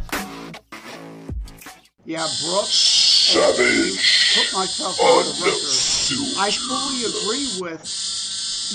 Yeah, 2.08 2.24
Brooke. 2.40 2.66
Savage. 2.66 4.36
Put 4.36 4.56
myself 4.56 5.00
on 5.00 5.24
the 5.24 5.32
record. 5.44 6.38
I 6.38 6.52
fully 6.52 7.02
agree 7.02 7.48
with 7.60 7.82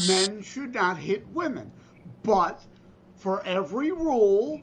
men 0.10 0.42
should 0.44 0.74
not 0.74 0.98
hit 0.98 1.26
women, 1.30 1.72
but 2.24 2.62
for 3.16 3.42
every 3.46 3.94
rule, 3.94 4.60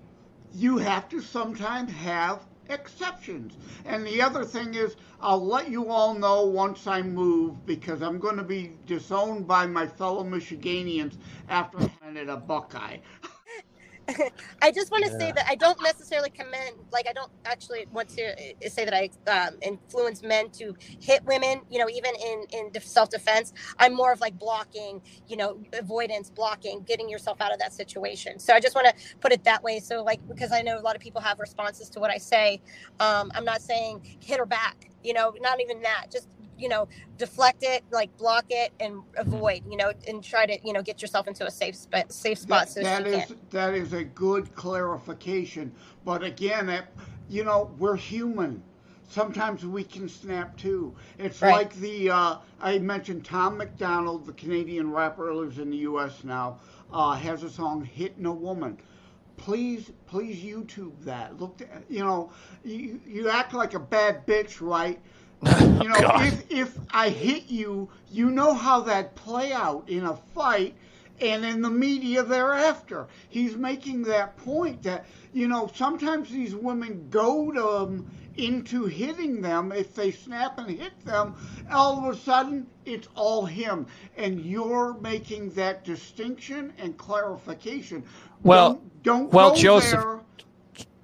you 0.53 0.77
have 0.77 1.09
to 1.09 1.23
sometimes 1.23 1.91
have 1.93 2.47
exceptions. 2.69 3.57
And 3.85 4.07
the 4.07 4.21
other 4.23 4.45
thing 4.45 4.75
is, 4.75 4.97
I'll 5.21 5.45
let 5.45 5.71
you 5.71 5.91
all 5.91 6.15
know 6.15 6.47
once 6.47 6.87
I 6.87 7.03
move 7.03 7.67
because 7.67 8.03
I'm 8.03 8.19
going 8.19 8.37
to 8.37 8.45
be 8.45 8.73
disowned 8.87 9.47
by 9.47 9.67
my 9.67 9.87
fellow 9.87 10.25
Michiganians 10.25 11.17
after 11.49 11.79
I 11.79 11.89
planted 11.89 12.29
a 12.29 12.37
Buckeye. 12.37 12.99
I 14.63 14.73
just 14.73 14.93
want 14.93 15.05
to 15.07 15.13
say 15.13 15.33
that 15.33 15.47
I 15.49 15.57
don't 15.57 15.83
necessarily 15.83 16.31
commend, 16.31 16.77
like, 16.93 17.09
I 17.09 17.15
don't 17.15 17.33
actually 17.45 17.87
want 17.93 18.09
to 18.11 18.33
uh, 18.33 18.71
say 18.71 18.87
that 18.87 18.95
I 18.95 19.11
um, 19.31 19.57
influence 19.63 20.23
men 20.23 20.51
to 20.53 20.77
hit 21.01 21.25
women, 21.27 21.63
you 21.71 21.79
know, 21.81 21.89
even 21.91 22.13
in, 22.17 22.45
in 22.53 22.83
self 22.83 23.11
defense. 23.11 23.53
I'm 23.79 23.95
more 23.95 24.13
of 24.13 24.21
like 24.21 24.39
blocking, 24.39 25.03
you 25.29 25.37
know, 25.37 25.61
avoidance, 25.75 26.31
blocking, 26.31 26.83
getting 26.83 27.09
yourself 27.09 27.41
out 27.43 27.53
of 27.53 27.61
that 27.61 27.75
situation. 27.75 28.39
So 28.39 28.55
I 28.55 28.61
just 28.61 28.77
want 28.77 28.89
to 28.89 29.17
put 29.21 29.33
it 29.33 29.45
that 29.45 29.63
way. 29.63 29.81
So, 29.81 30.05
like, 30.05 30.21
because 30.29 30.53
I 30.53 30.63
know 30.63 30.79
a 30.79 30.83
lot 30.83 30.97
of 30.97 31.03
people 31.03 31.21
have 31.23 31.41
responses 31.41 31.91
to 31.91 32.01
what 32.01 32.11
I 32.11 32.19
say, 32.19 32.63
um, 33.01 33.33
I'm 33.35 33.45
not 33.45 33.63
saying 33.63 34.19
hit 34.21 34.39
her 34.39 34.47
back, 34.47 34.91
you 35.05 35.15
know, 35.15 35.35
not 35.41 35.61
even 35.61 35.83
that. 35.83 36.07
Just, 36.13 36.29
you 36.59 36.69
know, 36.69 36.89
deflect 37.17 37.63
it, 37.63 37.85
like 37.91 38.17
block 38.17 38.47
it 38.51 38.73
and 38.81 39.03
avoid, 39.17 39.63
you 39.71 39.77
know, 39.77 39.93
and 40.07 40.23
try 40.23 40.47
to, 40.47 40.59
you 40.65 40.73
know, 40.73 40.83
get 40.83 41.01
yourself 41.01 41.29
into 41.29 41.47
a 41.47 41.51
safe, 41.51 41.77
sp- 41.77 42.11
safe 42.11 42.39
spot. 42.39 42.67
That, 42.67 42.73
so 42.73 42.81
that 42.83 43.07
is 43.07 43.27
can. 43.27 43.37
that 43.51 43.75
is 43.75 43.93
a 43.93 44.05
good 44.05 44.55
clarification. 44.55 45.73
But 46.05 46.23
again, 46.23 46.69
it, 46.69 46.85
you 47.29 47.45
know, 47.45 47.71
we're 47.79 47.97
human. 47.97 48.63
Sometimes 49.09 49.65
we 49.65 49.85
can 49.85 50.09
snap 50.09 50.57
too. 50.57 50.95
It's 51.19 51.41
Right. 51.41 51.53
like 51.53 51.75
the 51.77 52.11
uh, 52.11 52.37
I 52.61 52.79
mentioned 52.79 53.25
Tom 53.25 53.57
MacDonald, 53.57 54.27
the 54.27 54.33
Canadian 54.35 54.93
rapper, 54.93 55.35
lives 55.35 55.59
in 55.59 55.71
the 55.71 55.79
U.S. 55.79 56.25
now. 56.25 56.59
Uh, 56.93 57.13
has 57.13 57.43
a 57.43 57.51
song 57.51 57.85
"Hitting 57.85 58.27
a 58.27 58.33
Woman." 58.33 58.79
Please, 59.37 59.93
please 60.07 60.37
YouTube 60.43 60.93
that. 61.05 61.39
Look, 61.41 61.61
you 61.89 62.01
know, 62.01 62.31
you, 62.65 63.01
you 63.07 63.29
act 63.31 63.55
like 63.55 63.75
a 63.75 63.79
bad 63.79 64.27
bitch, 64.27 64.61
right? 64.61 65.01
You 65.79 65.89
know, 65.89 66.01
God. 66.01 66.27
if 66.27 66.51
if 66.51 66.79
I 66.91 67.09
hit 67.11 67.45
you, 67.49 67.89
you 68.11 68.31
know 68.31 68.53
how 68.53 68.81
that 68.81 69.15
play 69.15 69.53
out 69.53 69.89
in 69.89 70.05
a 70.05 70.17
fight 70.35 70.75
and 71.21 71.45
in 71.45 71.63
the 71.63 71.71
media 71.71 72.23
thereafter. 72.25 73.07
He's 73.29 73.57
making 73.57 74.03
that 74.05 74.37
point 74.39 74.83
that 74.83 75.07
you 75.33 75.47
know 75.47 75.71
sometimes 75.75 76.31
these 76.31 76.55
women 76.55 77.07
goad 77.11 77.57
them 77.57 78.11
into 78.37 78.87
hitting 78.87 79.43
them 79.43 79.73
if 79.73 79.95
they 79.95 80.11
snap 80.11 80.59
and 80.59 80.71
hit 80.71 80.99
them. 81.05 81.35
All 81.71 81.99
of 81.99 82.15
a 82.15 82.19
sudden, 82.19 82.67
it's 82.85 83.09
all 83.15 83.45
him, 83.45 83.87
and 84.17 84.41
you're 84.41 84.95
making 85.01 85.51
that 85.51 85.85
distinction 85.85 86.73
and 86.79 86.97
clarification. 86.97 88.05
Well, 88.43 88.75
don't, 88.75 89.03
don't 89.03 89.33
well, 89.33 89.51
go 89.51 89.57
Joseph, 89.57 90.01
there. 90.01 90.21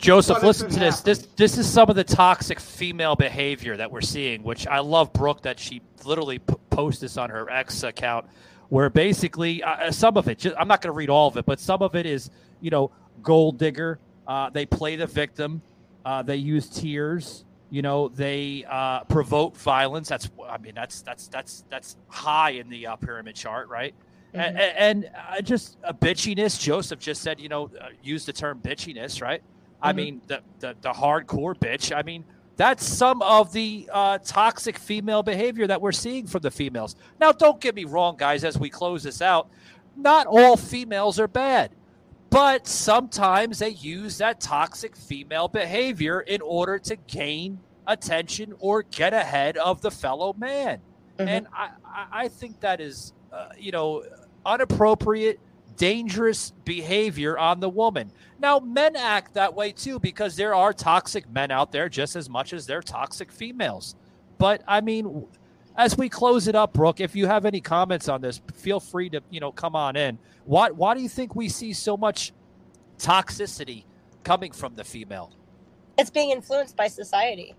Joseph, 0.05 0.43
listen 0.43 0.69
to 0.71 0.79
this. 0.79 1.01
This 1.01 1.19
this 1.37 1.57
is 1.59 1.69
some 1.69 1.88
of 1.88 1.97
the 1.97 2.05
toxic 2.05 2.61
female 2.61 3.17
behavior 3.17 3.77
that 3.79 3.90
we're 3.90 4.03
seeing, 4.03 4.43
which 4.43 4.67
I 4.67 4.81
love 4.81 5.12
Brooke 5.14 5.43
that 5.43 5.59
she 5.59 5.81
literally 6.05 6.40
p- 6.40 6.55
posts 6.69 7.01
this 7.01 7.17
on 7.17 7.31
her 7.31 7.49
ex 7.51 7.83
account, 7.83 8.27
where 8.69 8.90
basically 8.90 9.62
uh, 9.62 9.90
some 9.90 10.19
of 10.19 10.29
it, 10.29 10.40
ju- 10.40 10.55
I'm 10.59 10.69
not 10.69 10.83
going 10.83 10.93
to 10.93 10.97
read 10.97 11.09
all 11.09 11.29
of 11.29 11.38
it, 11.38 11.47
but 11.47 11.59
some 11.59 11.81
of 11.81 11.95
it 11.97 12.05
is, 12.05 12.31
you 12.61 12.71
know, 12.71 12.90
gold 13.23 13.57
digger. 13.59 13.99
Uh, 14.27 14.51
they 14.51 14.67
play 14.67 14.97
the 14.97 15.07
victim. 15.07 15.62
Uh, 16.05 16.23
they 16.23 16.37
use 16.37 16.69
tears. 16.69 17.45
You 17.71 17.81
know, 17.81 18.09
they 18.09 18.67
uh, 18.69 19.05
provoke 19.05 19.57
violence. 19.57 20.09
That's, 20.11 20.29
I 20.47 20.59
mean, 20.59 20.75
that's 20.75 21.01
that's 21.01 21.29
that's 21.29 21.64
that's 21.71 21.97
high 22.09 22.51
in 22.51 22.69
the 22.69 22.88
uh, 22.88 22.97
pyramid 22.97 23.37
chart, 23.37 23.69
right? 23.71 23.95
Mhm. 24.35 24.55
a- 24.55 24.81
And, 24.83 25.11
uh, 25.31 25.40
just 25.40 25.79
a 25.83 25.95
bitchiness. 25.95 26.61
Joseph 26.61 26.99
just 27.01 27.23
said, 27.23 27.40
you 27.40 27.49
know, 27.49 27.71
uh, 27.81 27.88
use 28.03 28.27
the 28.27 28.35
term 28.35 28.61
bitchiness, 28.62 29.23
right? 29.23 29.43
I 29.85 29.92
Mhm. 29.92 29.97
mean, 29.97 30.20
the, 30.27 30.40
the 30.61 30.75
the 30.81 30.92
hardcore 30.92 31.55
bitch. 31.55 31.94
I 31.94 32.03
mean, 32.03 32.25
that's 32.57 32.85
some 32.85 33.20
of 33.23 33.53
the 33.53 33.88
uh, 33.92 34.18
toxic 34.25 34.79
female 34.79 35.23
behavior 35.23 35.66
that 35.66 35.81
we're 35.81 35.92
seeing 35.92 36.27
from 36.27 36.40
the 36.40 36.51
females. 36.51 36.97
Now, 37.20 37.33
don't 37.33 37.61
get 37.61 37.75
me 37.75 37.85
wrong, 37.85 38.16
guys. 38.16 38.44
As 38.44 38.59
we 38.59 38.70
close 38.70 39.03
this 39.03 39.20
out, 39.20 39.49
not 39.97 40.27
all 40.27 40.57
females 40.57 41.20
are 41.20 41.29
bad, 41.29 41.70
but 42.31 42.66
sometimes 42.66 43.59
they 43.59 43.70
use 43.70 44.18
that 44.18 44.40
toxic 44.40 44.97
female 44.97 45.49
behavior 45.49 46.20
in 46.20 46.40
order 46.40 46.79
to 46.79 46.97
gain 47.07 47.59
attention 47.87 48.55
or 48.61 48.83
get 48.83 49.12
ahead 49.12 49.57
of 49.59 49.83
the 49.83 49.90
fellow 49.90 50.33
man. 50.38 50.79
Mm-hmm. 51.18 51.29
And 51.29 51.47
I, 51.53 51.70
I, 51.85 52.07
I 52.25 52.29
think 52.29 52.61
that 52.61 52.81
is, 52.81 53.12
uh, 53.33 53.49
you 53.59 53.70
know, 53.73 54.03
inappropriate, 54.47 55.38
dangerous 55.77 56.53
behavior 56.65 57.39
on 57.39 57.61
the 57.61 57.69
woman. 57.69 58.11
Now, 58.41 58.59
men 58.61 58.97
act 58.97 59.35
that 59.35 59.55
way 59.55 59.73
too 59.73 59.99
because 59.99 60.37
there 60.37 60.55
are 60.55 60.73
toxic 60.73 61.29
men 61.31 61.51
out 61.51 61.73
there 61.73 61.89
just 61.89 62.17
as 62.17 62.29
much 62.29 62.53
as 62.53 62.67
there 62.67 62.79
are 62.79 62.83
toxic 62.83 63.33
females. 63.33 63.95
But 64.39 64.63
I 64.69 64.81
mean, 64.81 65.27
as 65.77 65.97
we 65.97 66.09
close 66.09 66.49
it 66.49 66.55
up, 66.55 66.73
Brooke, 66.73 67.01
if 67.01 67.17
you 67.17 67.27
have 67.27 67.45
any 67.45 67.61
comments 67.61 68.09
on 68.09 68.21
this, 68.21 68.41
feel 68.55 68.81
free 68.81 69.09
to 69.11 69.23
you 69.31 69.41
know 69.41 69.53
come 69.53 69.75
on 69.77 69.97
in. 69.97 70.19
Why 70.45 70.71
why 70.71 70.95
do 70.95 71.01
you 71.01 71.09
think 71.09 71.35
we 71.35 71.49
see 71.49 71.73
so 71.73 71.97
much 71.97 72.33
toxicity 72.99 73.85
coming 74.23 74.53
from 74.53 74.75
the 74.77 74.85
female? 74.85 75.33
It's 75.99 76.11
being 76.11 76.31
influenced 76.31 76.77
by 76.77 76.89
society. 76.89 77.55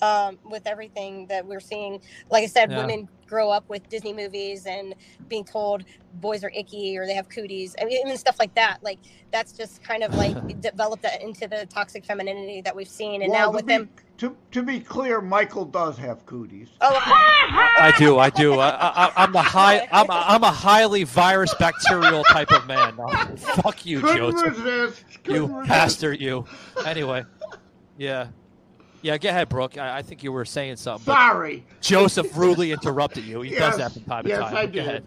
Um, 0.00 0.38
with 0.44 0.68
everything 0.68 1.26
that 1.26 1.44
we're 1.44 1.58
seeing, 1.58 2.00
like 2.30 2.44
I 2.44 2.46
said, 2.46 2.70
Yeah. 2.70 2.86
women 2.86 3.08
grow 3.28 3.50
up 3.50 3.68
with 3.68 3.88
Disney 3.88 4.12
movies 4.12 4.66
and 4.66 4.94
being 5.28 5.44
told 5.44 5.84
boys 6.14 6.42
are 6.42 6.50
icky 6.54 6.96
or 6.98 7.06
they 7.06 7.14
have 7.14 7.28
cooties. 7.28 7.76
I 7.80 7.84
mean, 7.84 8.00
even 8.04 8.16
stuff 8.18 8.38
like 8.38 8.54
that. 8.54 8.78
Like 8.82 8.98
that's 9.30 9.52
just 9.52 9.82
kind 9.82 10.02
of 10.02 10.14
like 10.14 10.60
developed 10.60 11.02
that 11.02 11.22
into 11.22 11.46
the 11.46 11.66
toxic 11.66 12.04
femininity 12.04 12.62
that 12.62 12.74
we've 12.74 12.88
seen. 12.88 13.22
And 13.22 13.30
Well, 13.30 13.48
now 13.48 13.52
with 13.54 13.66
be, 13.66 13.74
them, 13.74 13.90
to, 14.18 14.36
to 14.52 14.62
be 14.62 14.80
clear, 14.80 15.20
Michael 15.20 15.64
does 15.64 15.96
have 15.98 16.24
cooties. 16.26 16.70
oh, 16.80 16.96
okay. 16.96 17.04
I 17.80 17.94
do, 17.98 18.18
I 18.18 18.30
do. 18.30 18.54
I, 18.58 18.70
I, 18.70 19.12
I'm 19.16 19.32
the 19.32 19.42
high. 19.42 19.86
I'm 19.92 20.10
a, 20.10 20.12
I'm 20.12 20.42
a 20.42 20.50
highly 20.50 21.04
virus 21.04 21.54
bacterial 21.54 22.24
type 22.24 22.50
of 22.50 22.66
man. 22.66 22.96
No, 22.96 23.06
fuck 23.62 23.86
you, 23.86 24.00
Couldn't 24.00 24.16
Joseph. 24.16 24.58
resist. 24.58 25.04
You 25.10 25.18
Couldn't 25.22 25.52
resist. 25.54 25.68
bastard, 25.68 26.20
you. 26.20 26.44
Anyway, 26.84 27.24
yeah, 27.96 28.28
yeah. 29.02 29.18
Go 29.18 29.28
ahead, 29.28 29.48
Brooke. 29.48 29.78
I, 29.78 29.98
I 29.98 30.02
think 30.02 30.22
you 30.22 30.32
were 30.32 30.44
saying 30.44 30.76
something. 30.76 31.04
Sorry. 31.04 31.64
Joseph 31.80 32.36
rudely 32.36 32.72
interrupted 32.72 33.24
you. 33.24 33.40
He 33.42 33.54
does 33.54 33.76
that 33.78 33.92
from 33.92 34.02
time 34.02 34.24
to 34.24 34.28
yes, 34.30 34.40
time. 34.40 34.56
I 34.56 34.66
Go 34.66 34.72
did. 34.72 34.86
ahead. 34.86 35.04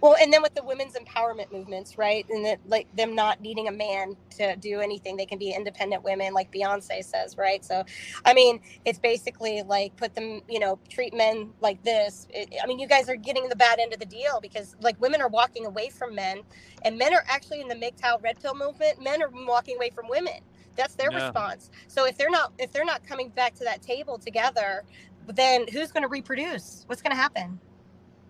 Well, 0.00 0.14
and 0.20 0.32
then 0.32 0.42
with 0.42 0.54
the 0.54 0.62
women's 0.62 0.94
empowerment 0.94 1.50
movements, 1.50 1.96
right? 1.96 2.26
And 2.28 2.44
that 2.44 2.60
like 2.66 2.86
them 2.94 3.14
not 3.14 3.40
needing 3.40 3.68
a 3.68 3.72
man 3.72 4.14
to 4.36 4.54
do 4.56 4.80
anything, 4.80 5.16
they 5.16 5.26
can 5.26 5.38
be 5.38 5.52
independent 5.52 6.04
women, 6.04 6.34
like 6.34 6.52
Beyonce 6.52 7.02
says, 7.02 7.36
right? 7.38 7.64
So, 7.64 7.82
I 8.24 8.34
mean, 8.34 8.60
it's 8.84 8.98
basically 8.98 9.62
like 9.62 9.96
put 9.96 10.14
them, 10.14 10.42
you 10.48 10.60
know, 10.60 10.78
treat 10.90 11.14
men 11.14 11.50
like 11.60 11.82
this. 11.82 12.28
It, 12.30 12.54
I 12.62 12.66
mean, 12.66 12.78
you 12.78 12.86
guys 12.86 13.08
are 13.08 13.16
getting 13.16 13.48
the 13.48 13.56
bad 13.56 13.78
end 13.80 13.94
of 13.94 13.98
the 13.98 14.06
deal 14.06 14.38
because 14.40 14.76
like 14.80 15.00
women 15.00 15.20
are 15.22 15.28
walking 15.28 15.64
away 15.66 15.88
from 15.88 16.14
men, 16.14 16.42
and 16.82 16.98
men 16.98 17.14
are 17.14 17.24
actually 17.26 17.62
in 17.62 17.68
the 17.68 17.74
MGTOW 17.74 18.22
red 18.22 18.40
pill 18.40 18.54
movement. 18.54 19.02
Men 19.02 19.22
are 19.22 19.30
walking 19.32 19.76
away 19.76 19.90
from 19.90 20.08
women. 20.08 20.40
That's 20.76 20.94
their 20.94 21.10
Yeah. 21.10 21.24
response. 21.26 21.70
So 21.88 22.04
if 22.06 22.16
they're 22.16 22.30
not 22.30 22.52
if 22.58 22.72
they're 22.72 22.84
not 22.84 23.04
coming 23.06 23.28
back 23.30 23.54
to 23.56 23.64
that 23.64 23.82
table 23.82 24.18
together, 24.18 24.84
then 25.26 25.66
who's 25.68 25.90
going 25.92 26.02
to 26.02 26.08
reproduce? 26.08 26.84
What's 26.86 27.02
going 27.02 27.10
to 27.14 27.20
happen? 27.20 27.58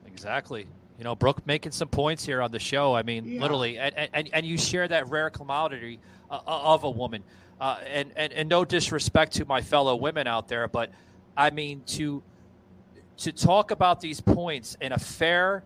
Exactly. 0.07 0.67
You 0.99 1.05
know, 1.05 1.15
Brooke 1.15 1.47
making 1.47 1.73
some 1.73 1.89
points 1.89 2.25
here 2.25 2.41
on 2.41 2.51
the 2.51 2.59
show. 2.59 2.95
I 2.95 3.03
mean, 3.03 3.25
Yeah. 3.25 3.41
literally, 3.43 3.79
and, 3.79 3.95
and 4.13 4.31
and 4.33 4.47
you 4.47 4.57
share 4.57 4.89
that 4.89 5.09
rare 5.11 5.29
commodity 5.31 5.99
uh, 6.31 6.41
of 6.47 6.85
a 6.85 6.91
woman. 6.91 7.23
Uh, 7.61 7.79
and, 7.87 8.13
and 8.17 8.33
and 8.33 8.49
no 8.49 8.65
disrespect 8.65 9.33
to 9.35 9.45
my 9.47 9.61
fellow 9.63 9.97
women 9.97 10.27
out 10.27 10.47
there, 10.49 10.69
but 10.69 10.91
I 11.37 11.51
mean 11.51 11.83
to 11.87 12.23
to 13.19 13.33
talk 13.33 13.71
about 13.71 14.01
these 14.01 14.21
points 14.21 14.77
in 14.81 14.93
a 14.93 14.99
fair 14.99 15.65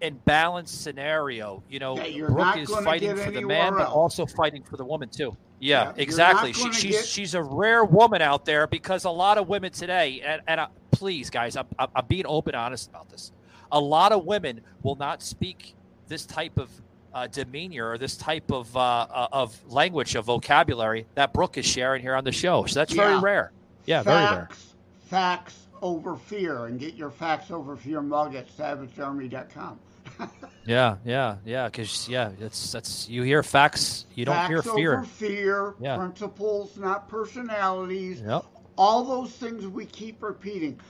and 0.00 0.24
balanced 0.24 0.82
scenario. 0.82 1.62
You 1.68 1.78
know, 1.80 1.96
That 1.96 2.12
you're 2.12 2.30
Brooke 2.30 2.56
is 2.56 2.70
fighting 2.70 3.10
for 3.16 3.30
the 3.30 3.38
anywhere 3.38 3.70
man, 3.72 3.74
but 3.74 3.88
also 3.88 4.24
fighting 4.24 4.62
for 4.62 4.76
the 4.76 4.84
woman 4.84 5.08
too. 5.08 5.36
Yeah, 5.64 5.84
Yeah, 5.84 5.92
exactly. 5.96 6.52
She, 6.52 6.72
she's 6.72 6.90
get- 6.96 7.06
she's 7.06 7.34
a 7.34 7.42
rare 7.42 7.84
woman 7.84 8.20
out 8.20 8.44
there 8.44 8.66
because 8.66 9.04
a 9.04 9.10
lot 9.10 9.38
of 9.38 9.48
women 9.48 9.72
today, 9.72 10.20
and, 10.24 10.42
and 10.46 10.60
uh, 10.60 10.66
please, 10.90 11.30
guys, 11.30 11.56
I'm, 11.56 11.66
I'm 11.78 12.04
being 12.06 12.26
open, 12.26 12.54
honest 12.54 12.90
about 12.90 13.08
this. 13.08 13.32
A 13.72 13.80
lot 13.80 14.12
of 14.12 14.26
women 14.26 14.60
will 14.82 14.96
not 14.96 15.22
speak 15.22 15.74
this 16.06 16.26
type 16.26 16.58
of 16.58 16.68
uh, 17.14 17.28
demeanor 17.28 17.90
or 17.92 17.96
this 17.98 18.16
type 18.16 18.52
of 18.52 18.76
uh, 18.76 18.80
uh, 18.80 19.28
of 19.32 19.58
language 19.72 20.16
of 20.16 20.26
vocabulary 20.26 21.06
that 21.14 21.32
Brooke 21.32 21.56
is 21.56 21.64
sharing 21.64 22.02
here 22.02 22.14
on 22.14 22.24
the 22.24 22.32
show. 22.32 22.66
So 22.66 22.80
that's 22.80 22.92
very 22.92 23.14
Yeah. 23.14 23.20
rare. 23.22 23.52
Yeah, 23.86 24.02
very 24.02 24.22
rare. 24.24 24.48
facts, 24.50 24.74
Facts 25.06 25.66
over 25.80 26.16
fear, 26.16 26.66
and 26.66 26.78
get 26.78 26.94
your 26.94 27.10
facts 27.10 27.50
over 27.50 27.74
fear 27.76 28.02
mug 28.02 28.34
at 28.34 28.48
savagearmy.com. 28.56 29.78
Yeah, 30.66 30.96
yeah, 31.04 31.36
yeah. 31.44 31.66
Because 31.66 32.08
yeah, 32.08 32.30
that's 32.38 32.72
that's 32.72 33.08
you 33.08 33.22
hear 33.22 33.42
facts, 33.42 34.06
you 34.14 34.24
don't 34.24 34.34
facts 34.34 34.48
hear 34.48 34.62
fear. 34.62 34.92
over 34.98 35.04
fear, 35.04 35.74
Yeah. 35.80 35.96
principles, 35.96 36.76
not 36.78 37.08
personalities. 37.08 38.22
Yep. 38.24 38.44
All 38.76 39.04
those 39.04 39.30
things 39.32 39.66
we 39.66 39.84
keep 39.84 40.22
repeating. 40.22 40.80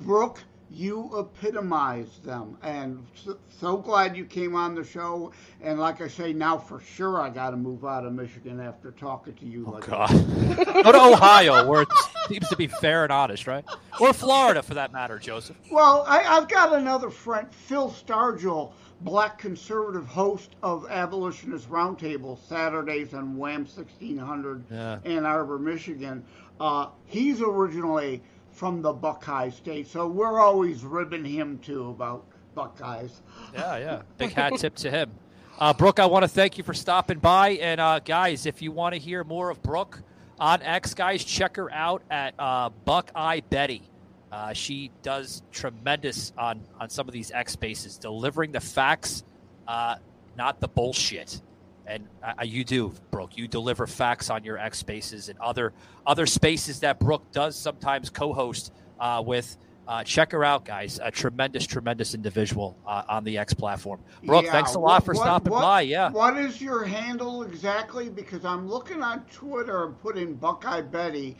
Brooke, 0.00 0.42
you 0.70 1.08
epitomize 1.16 2.18
them, 2.24 2.58
and 2.62 3.06
so, 3.14 3.38
so 3.48 3.76
glad 3.76 4.16
you 4.16 4.24
came 4.24 4.56
on 4.56 4.74
the 4.74 4.82
show. 4.84 5.30
And 5.62 5.78
like 5.78 6.00
I 6.00 6.08
say, 6.08 6.32
now 6.32 6.58
for 6.58 6.80
sure 6.80 7.20
I 7.22 7.30
got 7.30 7.50
to 7.50 7.56
move 7.56 7.84
out 7.84 8.04
of 8.04 8.12
Michigan 8.12 8.60
after 8.60 8.90
talking 8.90 9.34
to 9.34 9.46
you. 9.46 9.64
Oh, 9.68 9.70
like 9.70 9.88
Oh, 9.88 10.06
God. 10.08 10.66
Go 10.84 10.92
to 10.92 11.00
Ohio, 11.00 11.66
where 11.68 11.82
it 11.82 11.88
seems 12.28 12.48
to 12.48 12.56
be 12.56 12.66
fair 12.66 13.04
and 13.04 13.12
honest, 13.12 13.46
right? 13.46 13.64
Or 14.00 14.12
Florida, 14.12 14.62
for 14.62 14.74
that 14.74 14.92
matter, 14.92 15.18
Joseph. 15.20 15.56
Well, 15.70 16.04
I, 16.08 16.24
I've 16.24 16.48
got 16.48 16.74
another 16.74 17.08
friend, 17.10 17.46
Phil 17.54 17.88
Stargell, 17.90 18.72
black 19.04 19.38
conservative 19.38 20.06
host 20.06 20.56
of 20.62 20.86
Abolitionist 20.88 21.70
Roundtable, 21.70 22.38
Saturdays 22.48 23.12
on 23.14 23.36
WAAM 23.36 23.66
1600 23.66 24.64
Yeah. 24.70 24.98
Ann 25.04 25.26
Arbor, 25.26 25.58
Michigan. 25.58 26.24
Uh, 26.58 26.88
he's 27.04 27.40
originally 27.42 28.22
from 28.50 28.80
the 28.82 28.92
Buckeye 28.92 29.50
State, 29.50 29.86
so 29.88 30.08
we're 30.08 30.40
always 30.40 30.84
ribbing 30.84 31.24
him 31.24 31.58
too 31.58 31.90
about 31.90 32.24
Buckeyes. 32.54 33.20
Yeah, 33.52 33.76
yeah. 33.76 34.02
Big 34.16 34.32
hat 34.32 34.54
tip 34.56 34.74
to 34.76 34.90
him. 34.90 35.10
Uh, 35.58 35.72
Brooke, 35.72 36.00
I 36.00 36.06
want 36.06 36.22
to 36.22 36.28
thank 36.28 36.56
you 36.58 36.64
for 36.64 36.74
stopping 36.74 37.18
by. 37.18 37.50
And 37.50 37.80
uh, 37.80 38.00
guys, 38.00 38.46
if 38.46 38.62
you 38.62 38.72
want 38.72 38.94
to 38.94 39.00
hear 39.00 39.22
more 39.22 39.50
of 39.50 39.62
Brooke 39.62 40.02
on 40.38 40.62
X, 40.62 40.94
guys, 40.94 41.24
check 41.24 41.56
her 41.56 41.70
out 41.72 42.02
at 42.10 42.34
uh, 42.38 42.70
Buckeye 42.84 43.40
Bettie. 43.50 43.82
Uh, 44.34 44.52
she 44.52 44.90
does 45.02 45.42
tremendous 45.52 46.32
on 46.36 46.60
on 46.80 46.90
some 46.90 47.06
of 47.06 47.12
these 47.14 47.30
X 47.30 47.52
spaces, 47.52 47.98
delivering 47.98 48.50
the 48.50 48.58
facts, 48.58 49.22
uh, 49.68 49.94
not 50.36 50.60
the 50.60 50.66
bullshit. 50.66 51.40
And 51.86 52.08
uh, 52.20 52.42
you 52.42 52.64
do, 52.64 52.92
Brooke. 53.12 53.36
You 53.36 53.46
deliver 53.46 53.86
facts 53.86 54.30
on 54.30 54.42
your 54.42 54.58
X 54.58 54.78
spaces 54.78 55.28
and 55.28 55.38
other 55.38 55.72
other 56.04 56.26
spaces 56.26 56.80
that 56.80 56.98
Brooke 56.98 57.30
does 57.30 57.54
sometimes 57.56 58.10
co-host 58.10 58.72
uh, 58.98 59.22
with. 59.24 59.56
Uh, 59.86 60.02
check 60.02 60.32
her 60.32 60.42
out, 60.42 60.64
guys. 60.64 60.98
A 61.02 61.10
tremendous, 61.10 61.66
tremendous 61.66 62.14
individual 62.14 62.74
uh, 62.86 63.02
on 63.06 63.22
the 63.22 63.36
X 63.36 63.52
platform. 63.52 64.00
Brooke, 64.24 64.46
Yeah, 64.46 64.52
thanks 64.52 64.74
a 64.74 64.78
lot 64.78 64.94
what- 64.94 65.04
for 65.04 65.14
stopping 65.14 65.52
what- 65.52 65.60
by. 65.60 65.82
Yeah. 65.82 66.10
What 66.10 66.38
is 66.38 66.60
your 66.60 66.84
handle 66.84 67.42
exactly? 67.42 68.08
Because 68.08 68.46
I'm 68.46 68.66
looking 68.66 69.02
on 69.02 69.26
Twitter 69.26 69.84
and 69.84 70.00
putting 70.00 70.34
Buckeye 70.36 70.80
Betty. 70.80 71.36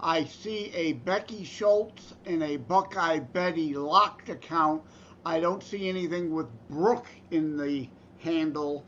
I 0.00 0.24
see 0.24 0.70
a 0.74 0.92
Becky 0.92 1.44
Schultz 1.44 2.14
and 2.26 2.42
a 2.42 2.56
Buckeye 2.56 3.18
Betty 3.18 3.74
locked 3.74 4.28
account. 4.28 4.82
I 5.26 5.40
don't 5.40 5.62
see 5.62 5.88
anything 5.88 6.32
with 6.32 6.46
Brooke 6.70 7.08
in 7.30 7.56
the 7.56 7.88
handle. 8.18 8.84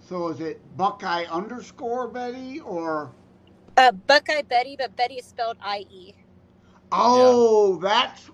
So 0.00 0.28
is 0.28 0.40
it 0.40 0.60
Buckeye 0.76 1.24
underscore 1.24 2.08
Betty 2.08 2.60
or? 2.60 3.12
Uh, 3.76 3.92
Buckeye 3.92 4.42
Betty, 4.42 4.76
but 4.78 4.94
Betty 4.96 5.14
is 5.14 5.24
spelled 5.24 5.56
I 5.60 5.86
E. 5.90 6.14
Oh, 6.92 7.78
that's. 7.78 8.30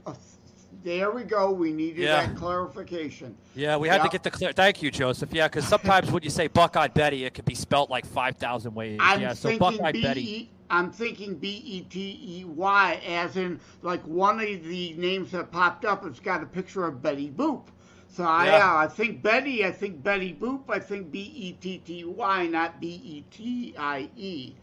There 0.85 1.11
we 1.11 1.25
go. 1.25 1.51
We 1.51 1.73
needed 1.73 2.03
Yeah. 2.05 2.27
that 2.27 2.37
clarification. 2.37 3.37
Yeah, 3.55 3.77
we 3.77 3.89
had 3.89 4.03
to 4.03 4.09
get 4.09 4.23
the 4.23 4.31
clear. 4.31 4.53
Thank 4.53 4.83
you, 4.83 4.91
Joseph. 4.91 5.33
Yeah, 5.33 5.49
because 5.49 5.67
sometimes 5.67 6.11
when 6.11 6.23
you 6.23 6.31
say 6.31 6.47
Buckeye 6.47 6.89
Betty, 6.89 7.25
it 7.25 7.35
could 7.35 7.45
be 7.45 7.55
spelt 7.55 7.91
like 7.91 8.07
five 8.07 8.37
thousand 8.37 8.75
ways. 8.75 8.99
I'm 9.03 9.21
yeah, 9.21 9.33
so 9.33 9.49
thinking 9.49 9.79
Buckeye 9.79 9.93
B 9.93 10.03
Betty. 10.03 10.51
I'm 10.71 10.91
thinking 10.91 11.35
B 11.37 11.63
E 11.65 11.81
T 11.83 12.19
E 12.23 12.45
Y, 12.45 13.01
as 13.07 13.37
in 13.37 13.61
like 13.83 14.03
one 14.07 14.41
of 14.41 14.65
the 14.65 14.93
names 14.95 15.31
that 15.33 15.51
popped 15.51 15.85
up. 15.85 16.05
It's 16.05 16.21
got 16.21 16.43
a 16.43 16.47
picture 16.47 16.85
of 16.85 17.03
Betty 17.03 17.31
Boop. 17.31 17.65
So 18.11 18.25
I, 18.25 18.47
Yeah. 18.47 18.73
uh, 18.75 18.77
I 18.79 18.87
think 18.89 19.23
Betty. 19.23 19.65
I 19.65 19.71
think 19.73 20.03
Betty 20.03 20.35
Boop. 20.39 20.63
I 20.69 20.79
think 20.79 21.11
B 21.11 21.21
E 21.21 21.53
T 21.61 21.79
T 21.79 22.05
Y, 22.05 22.47
not 22.47 22.81
B 22.81 23.01
E 23.05 23.25
T 23.31 23.75
I 23.79 24.09
E 24.17 24.55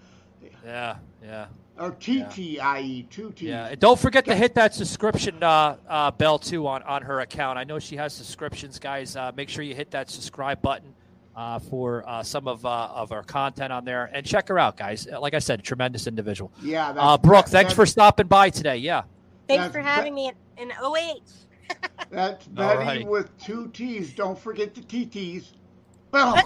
Yeah, 0.64 0.98
yeah. 1.24 1.46
or 1.80 1.92
T 1.92 2.24
T 2.32 2.60
I 2.60 2.82
E. 2.82 3.04
Two 3.10 3.32
T's. 3.32 3.50
Yeah, 3.50 3.68
and 3.68 3.80
don't 3.80 4.00
forget 4.00 4.26
to 4.26 4.36
hit 4.36 4.56
that 4.56 4.74
subscription 4.74 5.42
uh, 5.42 5.78
uh, 5.88 6.12
bell 6.12 6.38
too 6.40 6.68
on, 6.68 6.84
on 6.84 7.02
her 7.04 7.22
account. 7.22 7.58
I 7.58 7.64
know 7.64 7.80
she 7.80 7.96
has 7.96 8.14
subscriptions, 8.14 8.78
guys. 8.80 9.16
Uh, 9.16 9.32
make 9.36 9.50
sure 9.50 9.64
you 9.64 9.76
hit 9.76 9.92
that 9.92 10.10
subscribe 10.10 10.62
button 10.62 10.94
uh, 11.36 11.60
for 11.60 12.08
uh, 12.08 12.24
some 12.24 12.48
of 12.48 12.66
uh, 12.66 12.90
of 12.94 13.12
our 13.12 13.24
content 13.24 13.72
on 13.74 13.84
there, 13.86 14.10
and 14.14 14.26
check 14.26 14.48
her 14.48 14.58
out, 14.60 14.78
guys. 14.78 15.08
Like 15.08 15.34
I 15.34 15.40
said, 15.40 15.64
tremendous 15.64 16.08
individual. 16.08 16.52
Yeah, 16.62 16.94
that's- 16.94 17.04
uh, 17.06 17.18
Brooke, 17.18 17.46
that- 17.46 17.52
thanks 17.52 17.72
that- 17.72 17.76
for 17.76 17.86
stopping 17.86 18.28
by 18.28 18.50
today. 18.50 18.78
Yeah, 18.78 19.04
Thanks 19.48 19.68
for 19.68 19.80
Be- 19.80 19.84
having 19.84 20.16
me 20.16 20.32
in, 20.58 20.70
in 20.70 20.72
OH. 20.80 21.20
That's 22.12 22.46
Betty 22.48 22.80
Alright. 22.80 23.08
with 23.08 23.36
two 23.40 23.68
T's. 23.74 24.14
Don't 24.14 24.38
forget 24.38 24.74
the 24.76 24.82
TTs. 24.82 25.48
Well, 26.12 26.36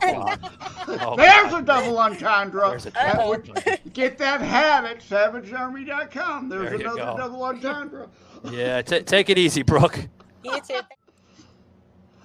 Oh, 0.87 1.15
there's 1.17 1.51
my 1.51 1.59
a 1.59 1.61
double 1.61 1.97
entendre. 1.99 2.71
A 2.71 2.79
That 2.79 3.15
double 3.17 3.29
would- 3.29 3.79
get 3.93 4.17
that 4.17 4.39
hat 4.41 4.85
at 4.85 4.99
savagearmy.com. 5.01 6.49
There's 6.49 6.69
There 6.71 6.75
another 6.79 6.97
go. 6.97 7.17
double 7.17 7.43
entendre. 7.43 8.07
yeah. 8.49 8.81
T- 8.81 9.01
take 9.01 9.29
it 9.29 9.37
easy, 9.37 9.61
Brooke. 9.61 9.99
You 10.43 10.59
too. 10.61 10.79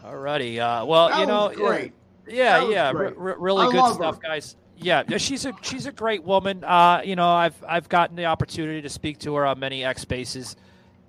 Alrighty. 0.04 0.58
Uh, 0.58 0.84
well, 0.86 1.08
That 1.08 1.18
you 1.20 1.26
know, 1.26 1.48
was 1.48 1.56
great. 1.56 1.84
yeah, 1.84 2.03
Was 2.27 2.35
yeah, 2.35 2.93
r- 2.95 3.07
r- 3.07 3.37
really 3.39 3.66
I 3.66 3.72
good 3.72 3.95
stuff, 3.95 4.16
her. 4.16 4.20
guys. 4.20 4.57
Yeah, 4.77 5.03
yeah, 5.09 5.18
she's 5.18 5.47
a 5.47 5.53
she's 5.62 5.87
a 5.87 5.93
great 5.93 6.25
woman. 6.25 6.64
Uh, 6.64 7.01
you 7.05 7.16
know, 7.16 7.29
I've 7.29 7.55
I've 7.66 7.89
gotten 7.89 8.16
the 8.16 8.25
opportunity 8.27 8.83
to 8.83 8.89
speak 8.89 9.18
to 9.20 9.35
her 9.37 9.47
on 9.47 9.59
many 9.61 9.85
X 9.85 10.03
spaces, 10.03 10.57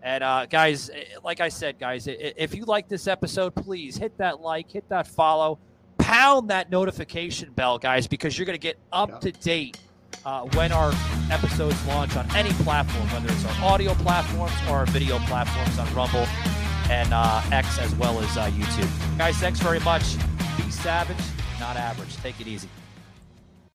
and 0.04 0.24
uh, 0.24 0.46
guys, 0.46 0.90
eh, 0.92 1.04
like 1.24 1.42
I 1.42 1.50
said, 1.50 1.80
guys, 1.80 2.08
if 2.08 2.54
you 2.54 2.66
like 2.66 2.88
this 2.88 3.08
episode, 3.08 3.56
please 3.56 3.98
hit 3.98 4.18
that 4.20 4.40
like, 4.42 4.70
hit 4.70 4.88
that 4.90 5.08
follow, 5.08 5.58
pound 5.98 6.50
that 6.52 6.70
notification 6.70 7.52
bell, 7.54 7.80
guys, 7.80 8.06
because 8.08 8.38
you're 8.38 8.46
gonna 8.46 8.58
get 8.60 8.78
up 8.94 9.20
to 9.22 9.32
date 9.32 9.80
uh, 10.26 10.42
when 10.54 10.72
our 10.72 10.94
episodes 11.32 11.76
launch 11.88 12.16
on 12.16 12.30
any 12.36 12.52
platform, 12.64 13.08
whether 13.10 13.34
it's 13.34 13.46
our 13.46 13.72
audio 13.72 13.94
platforms 13.96 14.54
or 14.70 14.78
our 14.78 14.86
video 14.88 15.18
platforms 15.20 15.80
on 15.80 15.92
Rumble 15.96 16.28
and 16.92 17.12
uh, 17.12 17.42
X 17.52 17.80
as 17.80 17.94
well 17.96 18.20
as 18.20 18.38
uh, 18.38 18.48
YouTube. 18.52 19.18
Guys, 19.18 19.38
thanks 19.38 19.60
very 19.60 19.80
much. 19.80 20.04
Be 20.58 20.72
savage, 20.72 21.18
not 21.60 21.76
average. 21.76 22.16
Take 22.18 22.40
it 22.40 22.48
easy. 22.48 22.70